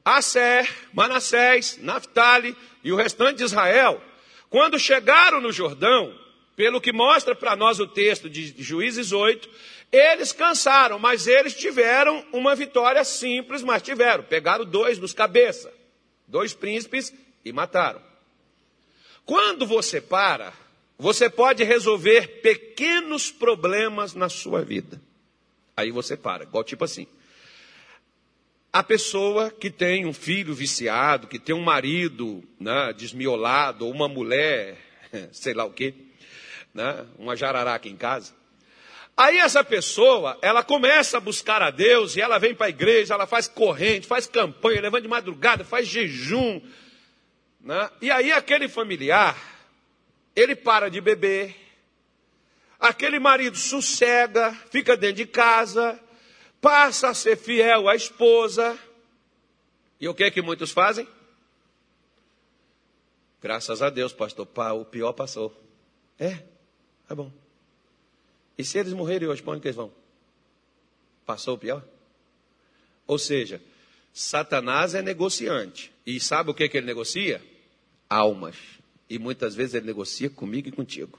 [0.04, 4.02] Asser, Manassés, Naphtali e o restante de Israel,
[4.48, 6.16] quando chegaram no Jordão,
[6.58, 9.48] pelo que mostra para nós o texto de Juízes 8,
[9.92, 14.24] eles cansaram, mas eles tiveram uma vitória simples, mas tiveram.
[14.24, 15.72] Pegaram dois nos cabeça,
[16.26, 18.02] dois príncipes e mataram.
[19.24, 20.52] Quando você para,
[20.98, 25.00] você pode resolver pequenos problemas na sua vida.
[25.76, 27.06] Aí você para, igual tipo assim.
[28.72, 34.08] A pessoa que tem um filho viciado, que tem um marido né, desmiolado, ou uma
[34.08, 34.76] mulher,
[35.30, 35.94] sei lá o quê,
[36.78, 38.32] né, uma jararaca em casa,
[39.16, 43.14] Aí essa pessoa, ela começa a buscar a Deus e ela vem para a igreja,
[43.14, 46.62] ela faz corrente, faz campanha, levanta de madrugada, faz jejum.
[47.60, 47.90] Né?
[48.00, 49.36] E aí aquele familiar,
[50.36, 51.52] ele para de beber,
[52.78, 55.98] aquele marido sossega, fica dentro de casa,
[56.60, 58.78] passa a ser fiel à esposa.
[60.00, 61.08] E o que é que muitos fazem?
[63.42, 65.52] Graças a Deus, pastor, o pior passou.
[66.20, 66.38] É,
[67.08, 67.32] é bom.
[68.56, 69.92] E se eles morrerem hoje, para onde que eles vão?
[71.24, 71.84] Passou o pior?
[73.06, 73.60] Ou seja,
[74.12, 75.92] Satanás é negociante.
[76.04, 77.42] E sabe o que, que ele negocia?
[78.08, 78.56] Almas.
[79.08, 81.18] E muitas vezes ele negocia comigo e contigo.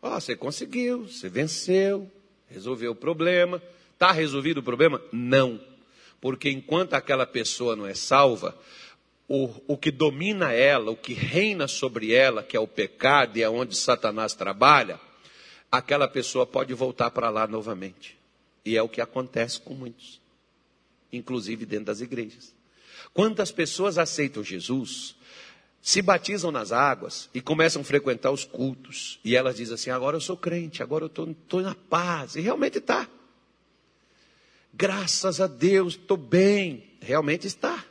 [0.00, 2.10] Ó, oh, você conseguiu, você venceu,
[2.48, 3.60] resolveu o problema.
[3.92, 5.02] Está resolvido o problema?
[5.12, 5.60] Não.
[6.20, 8.56] Porque enquanto aquela pessoa não é salva,
[9.28, 13.42] o, o que domina ela, o que reina sobre ela, que é o pecado e
[13.42, 15.00] é onde Satanás trabalha,
[15.70, 18.16] aquela pessoa pode voltar para lá novamente.
[18.64, 20.20] E é o que acontece com muitos,
[21.12, 22.54] inclusive dentro das igrejas.
[23.12, 25.16] Quantas pessoas aceitam Jesus,
[25.80, 30.16] se batizam nas águas e começam a frequentar os cultos, e elas dizem assim: agora
[30.16, 33.08] eu sou crente, agora eu estou na paz, e realmente está.
[34.74, 37.85] Graças a Deus, estou bem, realmente está.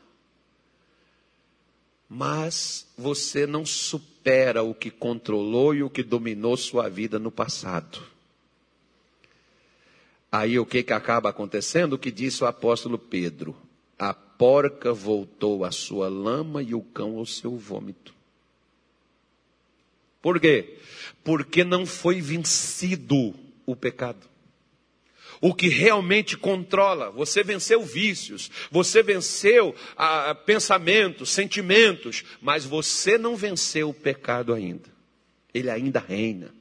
[2.17, 8.01] Mas você não supera o que controlou e o que dominou sua vida no passado.
[10.31, 11.93] Aí o que, que acaba acontecendo?
[11.93, 13.53] O que disse o apóstolo Pedro:
[13.99, 18.13] a porca voltou à sua lama e o cão ao seu vômito.
[20.21, 20.77] Por quê?
[21.21, 24.34] Porque não foi vencido o pecado
[25.41, 27.09] o que realmente controla.
[27.11, 34.89] Você venceu vícios, você venceu ah, pensamentos, sentimentos, mas você não venceu o pecado ainda.
[35.53, 36.53] Ele ainda reina.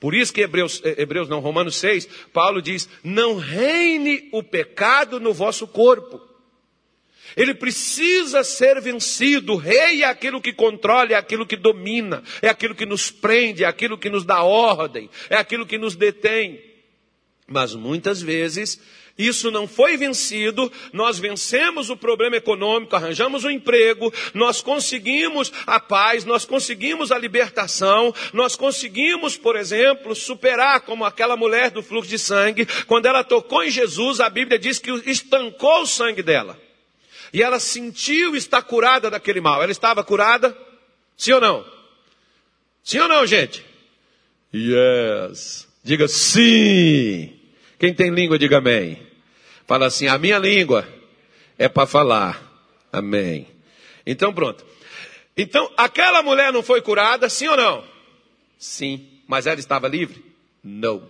[0.00, 5.18] Por isso que Hebreus, eh, Hebreus não, Romanos 6, Paulo diz: não reine o pecado
[5.18, 6.28] no vosso corpo.
[7.36, 9.52] Ele precisa ser vencido.
[9.52, 13.64] O rei é aquilo que controla, é aquilo que domina, é aquilo que nos prende,
[13.64, 16.67] é aquilo que nos dá ordem, é aquilo que nos detém.
[17.48, 18.78] Mas muitas vezes
[19.18, 25.80] isso não foi vencido, nós vencemos o problema econômico, arranjamos um emprego, nós conseguimos a
[25.80, 32.08] paz, nós conseguimos a libertação, nós conseguimos, por exemplo, superar como aquela mulher do fluxo
[32.08, 36.56] de sangue, quando ela tocou em Jesus, a Bíblia diz que estancou o sangue dela.
[37.32, 39.62] E ela sentiu estar curada daquele mal.
[39.62, 40.56] Ela estava curada?
[41.16, 41.66] Sim ou não?
[42.84, 43.66] Sim ou não, gente?
[44.54, 45.68] Yes.
[45.82, 47.37] Diga sim.
[47.78, 48.98] Quem tem língua, diga amém.
[49.66, 50.88] Fala assim: a minha língua
[51.56, 52.42] é para falar.
[52.92, 53.46] Amém.
[54.06, 54.64] Então pronto.
[55.36, 57.84] Então, aquela mulher não foi curada, sim ou não?
[58.58, 59.06] Sim.
[59.26, 60.24] Mas ela estava livre?
[60.64, 61.02] Não.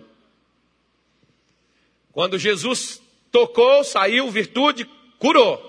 [2.11, 3.01] Quando Jesus
[3.31, 5.65] tocou, saiu virtude, curou.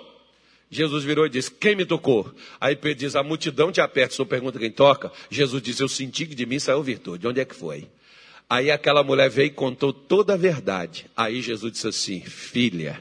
[0.71, 2.33] Jesus virou e disse: Quem me tocou?
[2.61, 4.15] Aí Pedro diz: A multidão te aperta.
[4.15, 5.11] Sua pergunta quem toca?
[5.31, 7.27] Jesus disse: Eu senti que de mim saiu virtude.
[7.27, 7.89] Onde é que foi?
[8.51, 11.09] Aí aquela mulher veio e contou toda a verdade.
[11.17, 13.01] Aí Jesus disse assim: Filha,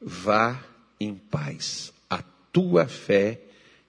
[0.00, 0.64] vá
[0.98, 1.92] em paz.
[2.08, 3.42] A tua fé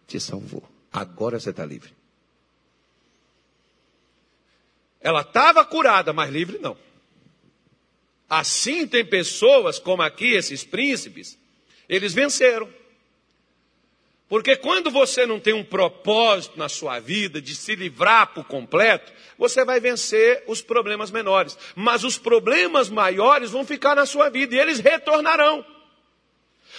[0.05, 0.69] te salvou.
[0.91, 1.93] Agora você está livre.
[4.99, 6.77] Ela estava curada, mas livre não.
[8.29, 11.37] Assim tem pessoas como aqui, esses príncipes,
[11.87, 12.69] Eles venceram.
[14.31, 19.11] Porque quando você não tem um propósito na sua vida de se livrar por completo,
[19.37, 21.57] você vai vencer os problemas menores.
[21.75, 25.65] Mas os problemas maiores vão ficar na sua vida e eles retornarão.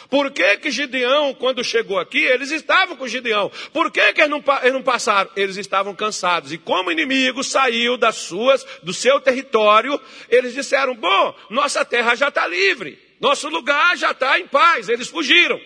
[0.08, 3.52] Por que que Gideão, quando chegou aqui, eles estavam com Gideão?
[3.70, 5.30] Por que que eles não, eles não passaram?
[5.36, 6.54] Eles estavam cansados.
[6.54, 10.00] E como o inimigo saiu das suas, do seu território,
[10.30, 12.98] eles disseram, bom, nossa terra já está livre.
[13.20, 14.88] Nosso lugar já está em paz.
[14.88, 15.60] Eles fugiram.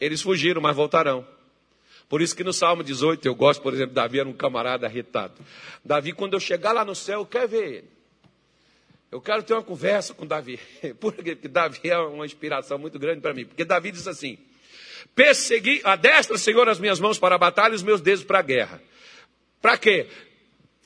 [0.00, 1.26] Eles fugiram, mas voltarão.
[2.08, 5.34] Por isso que no Salmo 18, eu gosto, por exemplo, Davi era um camarada arretado.
[5.84, 7.88] Davi, quando eu chegar lá no céu, eu quero ver ele.
[9.12, 10.58] Eu quero ter uma conversa com Davi.
[10.98, 13.44] Porque Davi é uma inspiração muito grande para mim.
[13.44, 14.38] Porque Davi diz assim:
[15.14, 18.40] Persegui, a destra, Senhor, as minhas mãos para a batalha e os meus dedos para
[18.40, 18.82] a guerra.
[19.60, 20.08] Para quê?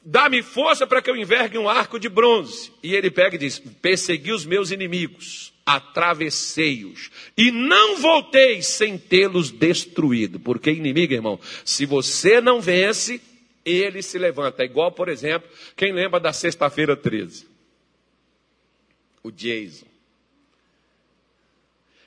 [0.04, 2.70] Dá-me força para que eu envergue um arco de bronze.
[2.82, 9.50] E ele pega e diz: Persegui os meus inimigos atravessei-os e não voltei sem tê-los
[9.50, 10.38] destruído.
[10.38, 13.20] Porque inimigo, irmão, se você não vence,
[13.64, 14.62] ele se levanta.
[14.62, 17.46] É igual, por exemplo, quem lembra da sexta-feira 13?
[19.22, 19.86] O Jason.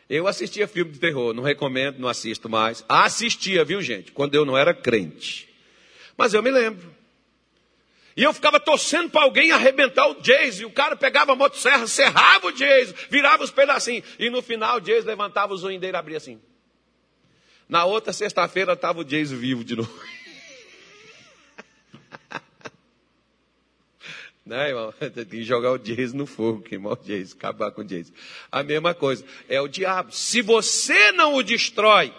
[0.09, 2.85] Eu assistia filme de terror, não recomendo, não assisto mais.
[2.87, 5.49] Assistia, viu gente, quando eu não era crente.
[6.15, 6.96] Mas eu me lembro.
[8.17, 10.63] E eu ficava torcendo para alguém arrebentar o Jason.
[10.63, 14.03] E o cara pegava a motosserra, serrava o Jason, virava os pedacinhos.
[14.17, 16.41] E no final o Jason levantava o zoinho dele e abria assim.
[17.69, 19.93] Na outra sexta-feira estava o Jason vivo de novo.
[24.43, 27.85] Não, irmão, tem que jogar o Jason no fogo, queimar o Jason, acabar com o
[27.85, 28.13] Jason.
[28.51, 30.11] A mesma coisa, é o diabo.
[30.11, 32.11] Se você não o destrói,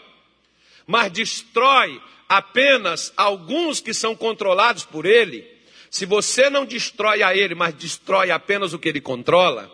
[0.86, 5.57] mas destrói apenas alguns que são controlados por ele,
[5.91, 9.70] se você não destrói a ele, mas destrói apenas o que ele controla,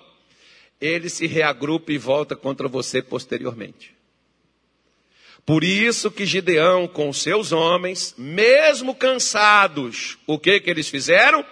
[0.81, 3.95] ele se reagrupa e volta contra você posteriormente.
[5.47, 11.45] Por isso que Gideão, com seus homens, mesmo cansados, o que que eles fizeram?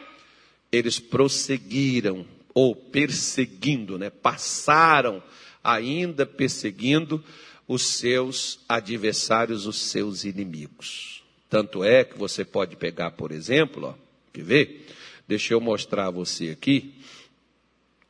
[0.71, 4.11] Eles prosseguiram, ou perseguindo, né?
[4.11, 5.23] Passaram
[5.63, 7.23] ainda perseguindo
[7.69, 11.23] os seus adversários, os seus inimigos.
[11.49, 14.02] Tanto é que você pode pegar, por exemplo, ó,
[14.33, 14.87] Quer ver?
[15.29, 16.95] Deixa eu mostrar a você aqui.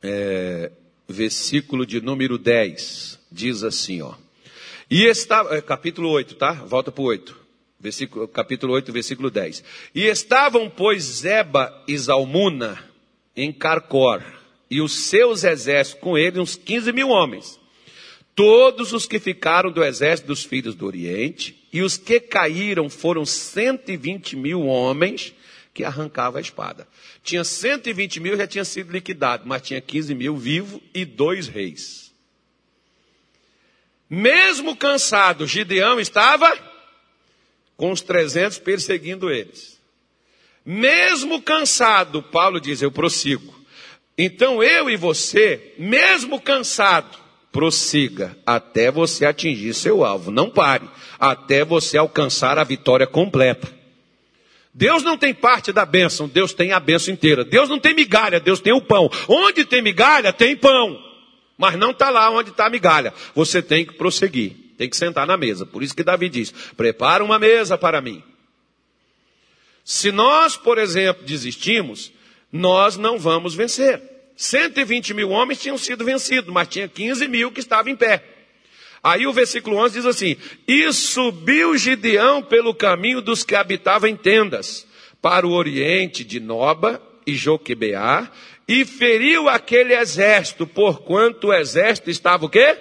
[0.01, 0.71] É,
[1.07, 3.19] versículo de número 10.
[3.31, 4.13] Diz assim, ó.
[4.89, 6.51] E estava, é, capítulo 8, tá?
[6.53, 7.43] Volta para o 8.
[7.79, 9.63] Versículo, capítulo 8, versículo 10.
[9.93, 12.81] E estavam, pois, Zeba e Zalmuna
[13.35, 14.23] em Carcor,
[14.69, 17.59] e os seus exércitos com ele, uns 15 mil homens.
[18.35, 23.25] Todos os que ficaram do exército dos filhos do Oriente, e os que caíram foram
[23.25, 25.33] 120 mil homens,
[25.73, 26.87] que arrancava a espada.
[27.23, 32.13] Tinha 120 mil, já tinha sido liquidado, mas tinha 15 mil vivo e dois reis.
[34.09, 36.55] Mesmo cansado, Gideão estava
[37.75, 39.79] com os 300 perseguindo eles.
[40.65, 43.53] Mesmo cansado, Paulo diz: Eu prossigo.
[44.15, 47.17] Então eu e você, mesmo cansado,
[47.51, 50.29] prossiga até você atingir seu alvo.
[50.29, 50.87] Não pare,
[51.19, 53.82] até você alcançar a vitória completa.
[54.73, 57.45] Deus não tem parte da bênção, Deus tem a bênção inteira.
[57.45, 59.09] Deus não tem migalha, Deus tem o pão.
[59.27, 60.99] Onde tem migalha, tem pão.
[61.57, 63.13] Mas não está lá onde está a migalha.
[63.35, 65.65] Você tem que prosseguir, tem que sentar na mesa.
[65.65, 68.23] Por isso que Davi diz: prepara uma mesa para mim.
[69.85, 72.11] Se nós, por exemplo, desistimos,
[72.51, 74.01] nós não vamos vencer.
[74.35, 78.23] 120 mil homens tinham sido vencidos, mas tinha 15 mil que estavam em pé.
[79.03, 84.15] Aí o versículo 11 diz assim: E subiu Gideão pelo caminho dos que habitavam em
[84.15, 84.87] tendas,
[85.21, 88.31] para o oriente de Noba e Joquebeá,
[88.65, 92.79] e feriu aquele exército, porquanto o exército estava o quê?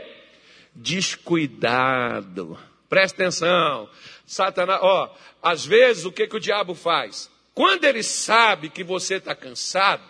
[0.72, 2.56] Descuidado.
[2.88, 3.90] Presta atenção.
[4.24, 5.12] Satanás, ó,
[5.42, 7.28] às vezes o que, que o diabo faz?
[7.52, 10.02] Quando ele sabe que você está cansado,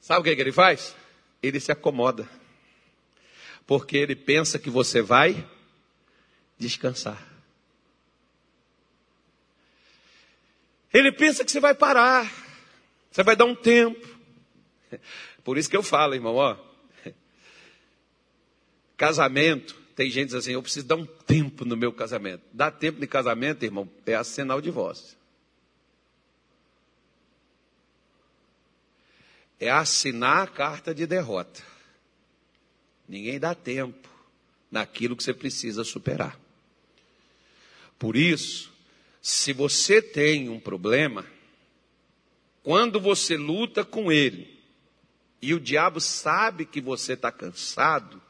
[0.00, 0.96] sabe o que, que ele faz?
[1.40, 2.37] Ele se acomoda
[3.68, 5.46] porque ele pensa que você vai
[6.56, 7.22] descansar.
[10.90, 12.32] Ele pensa que você vai parar,
[13.10, 14.08] você vai dar um tempo.
[15.44, 16.56] Por isso que eu falo, irmão, ó.
[18.96, 22.42] Casamento, tem gente assim, eu preciso dar um tempo no meu casamento.
[22.50, 25.14] Dar tempo de casamento, irmão, é assinar o divórcio.
[29.60, 31.62] É assinar a carta de derrota.
[33.08, 34.08] Ninguém dá tempo
[34.70, 36.38] naquilo que você precisa superar.
[37.98, 38.70] Por isso,
[39.22, 41.24] se você tem um problema,
[42.62, 44.58] quando você luta com ele,
[45.40, 48.20] e o diabo sabe que você está cansado,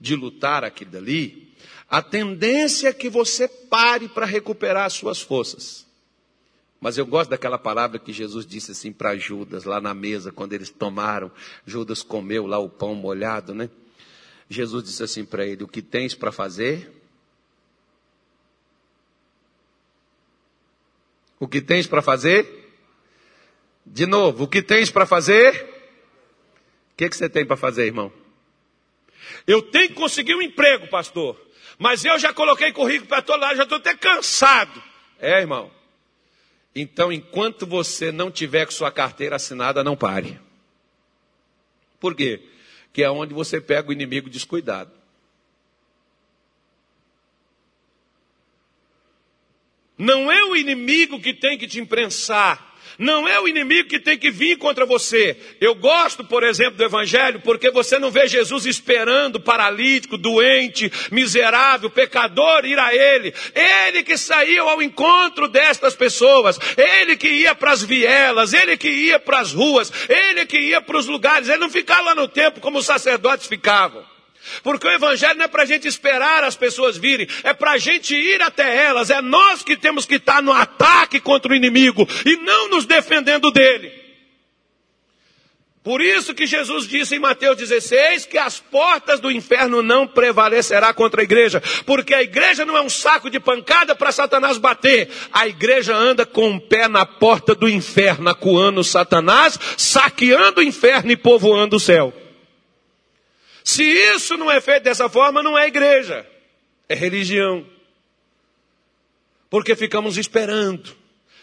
[0.00, 1.52] de lutar aquilo dali,
[1.88, 5.86] a tendência é que você pare para recuperar as suas forças.
[6.80, 10.52] Mas eu gosto daquela palavra que Jesus disse assim para Judas, lá na mesa, quando
[10.52, 11.30] eles tomaram,
[11.64, 13.70] Judas comeu lá o pão molhado, né?
[14.54, 16.90] Jesus disse assim para ele: O que tens para fazer?
[21.38, 22.64] O que tens para fazer?
[23.84, 25.52] De novo, o que tens para fazer?
[26.92, 28.10] O que, que você tem para fazer, irmão?
[29.46, 31.38] Eu tenho que conseguir um emprego, pastor.
[31.78, 34.82] Mas eu já coloquei currículo para todo lado, já estou até cansado.
[35.18, 35.70] É, irmão.
[36.74, 40.40] Então, enquanto você não tiver com sua carteira assinada, não pare.
[42.00, 42.42] Por quê?
[42.94, 44.90] Que é onde você pega o inimigo descuidado.
[49.98, 54.16] Não é o inimigo que tem que te imprensar não é o inimigo que tem
[54.16, 55.36] que vir contra você.
[55.60, 61.90] Eu gosto, por exemplo, do Evangelho, porque você não vê Jesus esperando paralítico, doente, miserável,
[61.90, 63.34] pecador ir a Ele.
[63.54, 66.58] Ele que saiu ao encontro destas pessoas.
[66.76, 70.80] Ele que ia para as vielas, ele que ia para as ruas, ele que ia
[70.80, 71.48] para os lugares.
[71.48, 74.13] Ele não ficava lá no templo como os sacerdotes ficavam.
[74.62, 77.78] Porque o Evangelho não é para a gente esperar as pessoas virem, é para a
[77.78, 79.10] gente ir até elas.
[79.10, 83.50] É nós que temos que estar no ataque contra o inimigo e não nos defendendo
[83.50, 84.04] dele.
[85.84, 90.94] Por isso que Jesus disse em Mateus 16 que as portas do inferno não prevalecerá
[90.94, 95.10] contra a igreja, porque a igreja não é um saco de pancada para Satanás bater.
[95.30, 101.12] A igreja anda com o pé na porta do inferno, acuando Satanás, saqueando o inferno
[101.12, 102.14] e povoando o céu.
[103.64, 106.26] Se isso não é feito dessa forma, não é igreja,
[106.86, 107.66] é religião.
[109.48, 110.94] Porque ficamos esperando.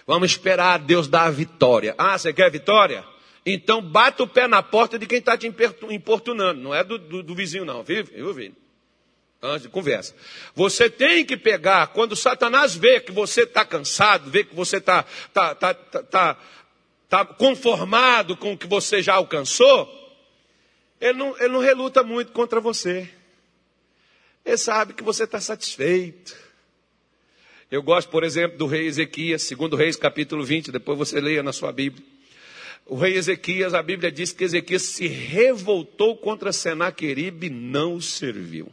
[0.06, 1.96] Vamos esperar Deus dar a vitória.
[1.98, 3.04] Ah, você quer vitória?
[3.44, 5.52] Então bata o pé na porta de quem está te
[5.90, 6.62] importunando.
[6.62, 7.82] Não é do, do, do vizinho, não.
[7.82, 8.54] Viu, viu, viu?
[9.42, 10.14] Antes de conversa.
[10.54, 15.04] Você tem que pegar, quando Satanás vê que você está cansado, vê que você está
[15.34, 16.38] tá, tá, tá, tá,
[17.10, 20.01] tá conformado com o que você já alcançou,
[21.02, 23.10] ele não, ele não reluta muito contra você.
[24.46, 26.36] Ele sabe que você está satisfeito.
[27.72, 31.52] Eu gosto, por exemplo, do rei Ezequias, segundo Reis, capítulo 20, depois você leia na
[31.52, 32.06] sua Bíblia.
[32.86, 38.02] O rei Ezequias, a Bíblia diz que Ezequias se revoltou contra Senaqueribe e não o
[38.02, 38.72] serviu.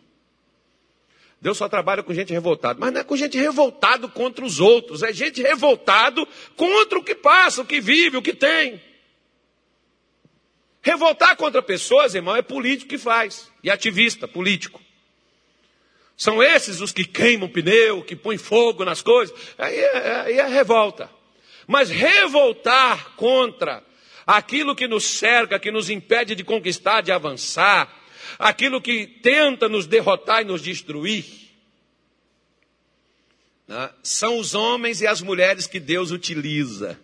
[1.41, 5.05] Deus só trabalha com gente revoltada, mas não é com gente revoltado contra os outros,
[5.05, 6.26] é gente revoltado
[6.57, 8.83] contra o que passa, o que vive, o que tem.
[10.89, 13.53] Revoltar contra pessoas, irmão, é político que faz.
[13.62, 14.80] E ativista, político.
[16.16, 19.36] São esses os que queimam pneu, que põem fogo nas coisas.
[19.59, 21.11] Aí é, aí é revolta.
[21.66, 23.84] Mas revoltar contra
[24.26, 27.95] aquilo que nos cerca, que nos impede de conquistar, de avançar,
[28.39, 31.26] aquilo que tenta nos derrotar e nos destruir,
[33.66, 33.91] né?
[34.03, 36.99] são os homens e as mulheres que Deus utiliza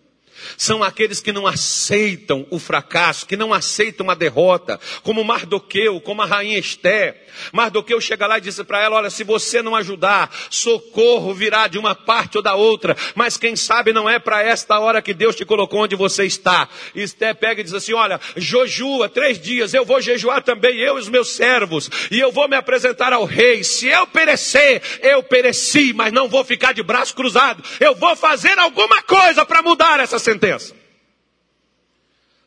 [0.57, 6.21] são aqueles que não aceitam o fracasso, que não aceitam a derrota, como Mardoqueu, como
[6.21, 7.23] a rainha Esté.
[7.51, 11.77] Mardoqueu chega lá e diz para ela: Olha, se você não ajudar, socorro virá de
[11.77, 15.35] uma parte ou da outra, mas quem sabe não é para esta hora que Deus
[15.35, 16.69] te colocou onde você está.
[16.93, 20.99] Esté pega e diz assim: Olha, jejua três dias, eu vou jejuar também, eu e
[20.99, 23.63] os meus servos, e eu vou me apresentar ao rei.
[23.63, 28.57] Se eu perecer, eu pereci, mas não vou ficar de braço cruzado, eu vou fazer
[28.57, 30.75] alguma coisa para mudar essa sentença.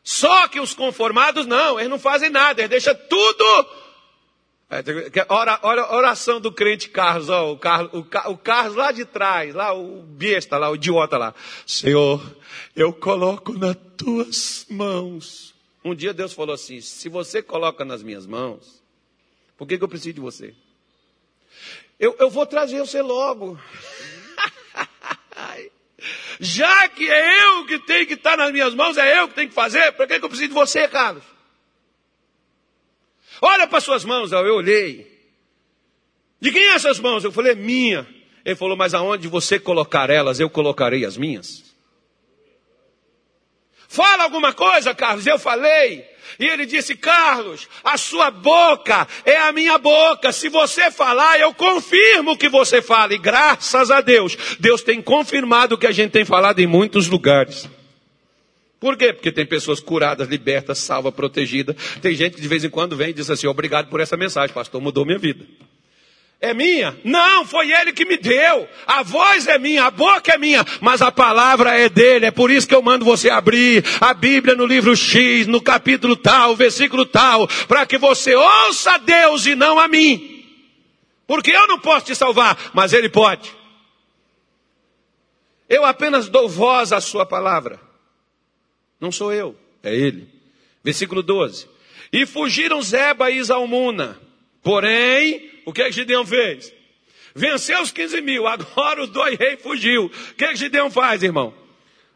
[0.03, 3.69] Só que os conformados não, eles não fazem nada, eles deixam tudo.
[4.71, 4.83] É,
[5.29, 9.55] ora, ora, oração do crente Carlos, ó, o, Carlos o, o Carlos lá de trás,
[9.55, 11.33] lá o besta, lá o idiota lá.
[11.65, 12.21] Senhor,
[12.75, 15.55] eu coloco nas tuas mãos.
[15.83, 18.83] Um dia Deus falou assim: se você coloca nas minhas mãos,
[19.57, 20.53] por que, que eu preciso de você?
[21.99, 23.59] Eu, eu vou trazer você logo.
[26.39, 29.49] Já que é eu que tenho que estar nas minhas mãos, é eu que tenho
[29.49, 31.23] que fazer, para que eu preciso de você, Carlos?
[33.41, 35.07] Olha para suas mãos, eu olhei.
[36.41, 37.23] De quem é essas mãos?
[37.23, 38.07] Eu falei, é minha.
[38.43, 41.63] Ele falou, mas aonde você colocar elas, eu colocarei as minhas.
[43.87, 45.25] Fala alguma coisa, Carlos.
[45.25, 46.08] Eu falei.
[46.37, 50.31] E ele disse: Carlos, a sua boca é a minha boca.
[50.31, 53.13] Se você falar, eu confirmo que você fala.
[53.13, 57.07] E graças a Deus, Deus tem confirmado o que a gente tem falado em muitos
[57.07, 57.69] lugares.
[58.79, 59.11] Por quê?
[59.11, 61.75] Porque tem pessoas curadas, libertas, salvas, protegidas.
[62.01, 64.53] Tem gente que de vez em quando vem e diz assim: Obrigado por essa mensagem,
[64.53, 65.45] pastor, mudou minha vida.
[66.41, 66.97] É minha?
[67.03, 68.67] Não, foi ele que me deu.
[68.87, 72.27] A voz é minha, a boca é minha, mas a palavra é dele.
[72.27, 76.15] É por isso que eu mando você abrir a Bíblia no livro X, no capítulo
[76.15, 80.45] tal, versículo tal, para que você ouça a Deus e não a mim.
[81.27, 83.51] Porque eu não posso te salvar, mas ele pode.
[85.67, 87.81] Eu apenas dou voz à sua palavra.
[88.99, 90.27] Não sou eu, é ele.
[90.83, 91.67] Versículo 12.
[92.13, 94.17] E fugiram Zeba e Zalmuna.
[94.63, 96.73] Porém, o que, é que Gideão fez?
[97.35, 100.05] Venceu os 15 mil, agora os dois reis fugiu.
[100.05, 101.53] O que, é que Gideão faz, irmão?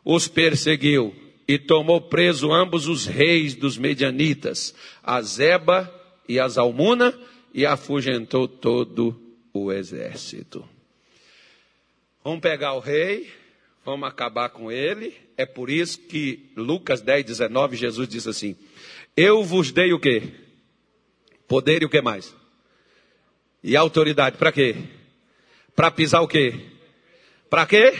[0.04, 1.16] Os perseguiu
[1.48, 4.74] e tomou preso ambos os reis dos medianitas,
[5.04, 5.94] a Zeba
[6.28, 7.18] e a Zalmuna,
[7.54, 9.22] e afugentou todo
[9.54, 10.68] o exército.
[12.24, 13.32] Vamos pegar o rei,
[13.86, 15.14] vamos acabar com ele.
[15.38, 18.56] É por isso que Lucas 10, 19, Jesus diz assim:
[19.16, 20.24] Eu vos dei o quê?
[21.48, 22.34] Poder e o que mais?
[23.64, 24.76] E autoridade, para quê?
[25.76, 26.60] Para pisar o quê?
[27.50, 27.94] Para quê?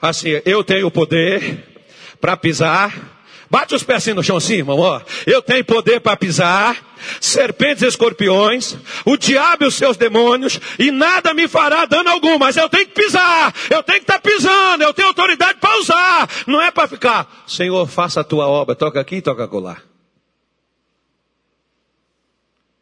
[0.00, 1.86] Assim, eu tenho poder
[2.20, 3.20] para pisar.
[3.48, 5.00] Bate os pés assim no chão assim, irmão, ó.
[5.26, 10.90] Eu tenho poder para pisar serpentes e escorpiões, o diabo e os seus demônios, e
[10.90, 14.20] nada me fará dano algum, mas eu tenho que pisar, eu tenho que estar tá
[14.20, 18.74] pisando, eu tenho autoridade para usar, não é para ficar, Senhor, faça a tua obra,
[18.74, 19.82] toca aqui e toca colar.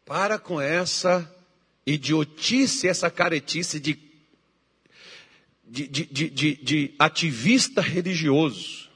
[0.05, 1.29] Para com essa
[1.91, 3.99] idiotice, essa caretice de,
[5.63, 8.89] de, de, de, de ativista religioso.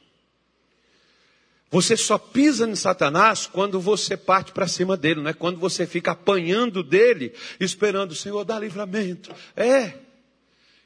[1.72, 5.86] Você só pisa em Satanás quando você parte para cima dele, não é quando você
[5.86, 9.34] fica apanhando dele, esperando o Senhor dar livramento.
[9.56, 9.94] É.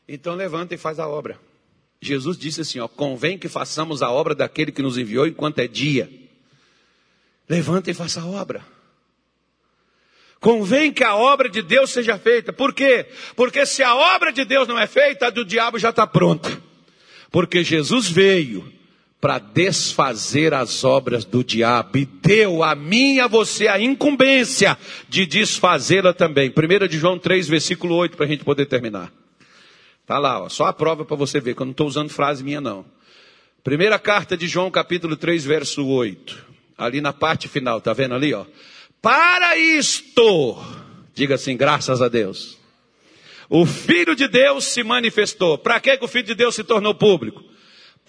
[0.08, 1.40] Então levanta e faz a obra.
[2.02, 5.68] Jesus disse assim: ó, convém que façamos a obra daquele que nos enviou enquanto é
[5.68, 6.10] dia.
[7.48, 8.66] Levanta e faça a obra.
[10.40, 12.54] Convém que a obra de Deus seja feita.
[12.54, 13.06] Por quê?
[13.36, 16.62] Porque se a obra de Deus não é feita, a do diabo já está pronta.
[17.30, 18.72] Porque Jesus veio
[19.20, 24.78] para desfazer as obras do diabo e deu a mim e a você a incumbência
[25.10, 26.50] de desfazê-la também.
[26.50, 29.12] 1 de João 3, versículo 8, para a gente poder terminar.
[30.06, 32.44] Tá lá, ó, só a prova para você ver, que eu não estou usando frase
[32.44, 32.86] minha não.
[33.62, 36.48] Primeira carta de João, capítulo 3, verso 8.
[36.78, 38.46] Ali na parte final, tá vendo ali, ó?
[39.02, 40.58] Para isto,
[41.14, 42.58] diga assim, graças a Deus.
[43.50, 45.58] O Filho de Deus se manifestou.
[45.58, 47.44] Para que, o Filho de Deus se tornou público?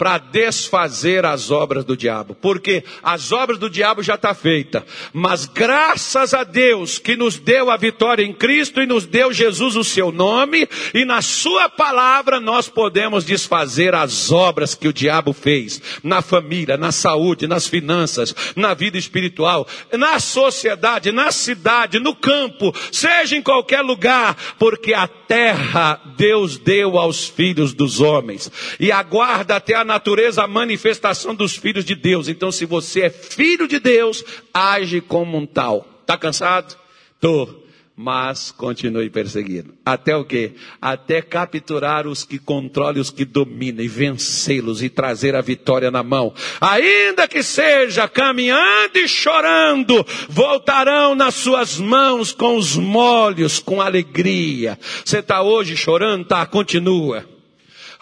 [0.00, 4.82] Para desfazer as obras do diabo, porque as obras do diabo já está feita,
[5.12, 9.76] mas graças a Deus que nos deu a vitória em Cristo e nos deu Jesus
[9.76, 15.34] o seu nome e na sua palavra nós podemos desfazer as obras que o diabo
[15.34, 22.14] fez na família, na saúde, nas finanças, na vida espiritual, na sociedade, na cidade, no
[22.14, 28.50] campo, seja em qualquer lugar, porque a terra Deus deu aos filhos dos homens
[28.80, 32.26] e aguarda até a natureza a manifestação dos filhos de Deus.
[32.26, 35.86] Então, se você é filho de Deus, age como um tal.
[36.00, 36.76] Está cansado?
[37.20, 37.59] Tô.
[38.02, 39.74] Mas continue perseguindo.
[39.84, 40.52] Até o quê?
[40.80, 46.02] Até capturar os que controlam, os que dominam, e vencê-los e trazer a vitória na
[46.02, 46.32] mão.
[46.62, 54.78] Ainda que seja caminhando e chorando, voltarão nas suas mãos com os molhos, com alegria.
[55.04, 56.24] Você está hoje chorando?
[56.24, 57.39] Tá, continua.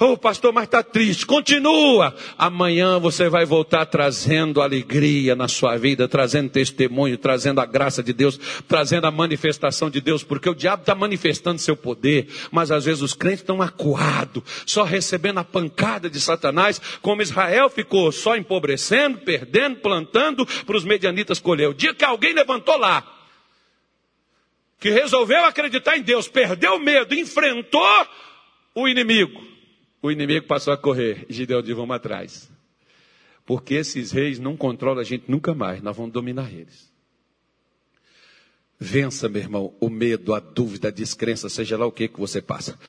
[0.00, 1.26] Oh, pastor, mas está triste.
[1.26, 2.14] Continua.
[2.38, 8.12] Amanhã você vai voltar trazendo alegria na sua vida, trazendo testemunho, trazendo a graça de
[8.12, 8.38] Deus,
[8.68, 13.02] trazendo a manifestação de Deus, porque o diabo está manifestando seu poder, mas às vezes
[13.02, 19.18] os crentes estão acuados, só recebendo a pancada de Satanás, como Israel ficou só empobrecendo,
[19.18, 21.70] perdendo, plantando para os medianitas colher.
[21.70, 23.04] O dia que alguém levantou lá,
[24.78, 28.06] que resolveu acreditar em Deus, perdeu o medo, enfrentou
[28.76, 29.57] o inimigo
[30.02, 31.26] o inimigo passou a correr.
[31.28, 32.50] Gideão disse: vamos atrás.
[33.44, 35.82] Porque esses reis não controlam a gente nunca mais.
[35.82, 36.92] Nós vamos dominar eles.
[38.78, 42.40] Vença, meu irmão, o medo, a dúvida, a descrença, seja lá o que que você
[42.40, 42.78] passa.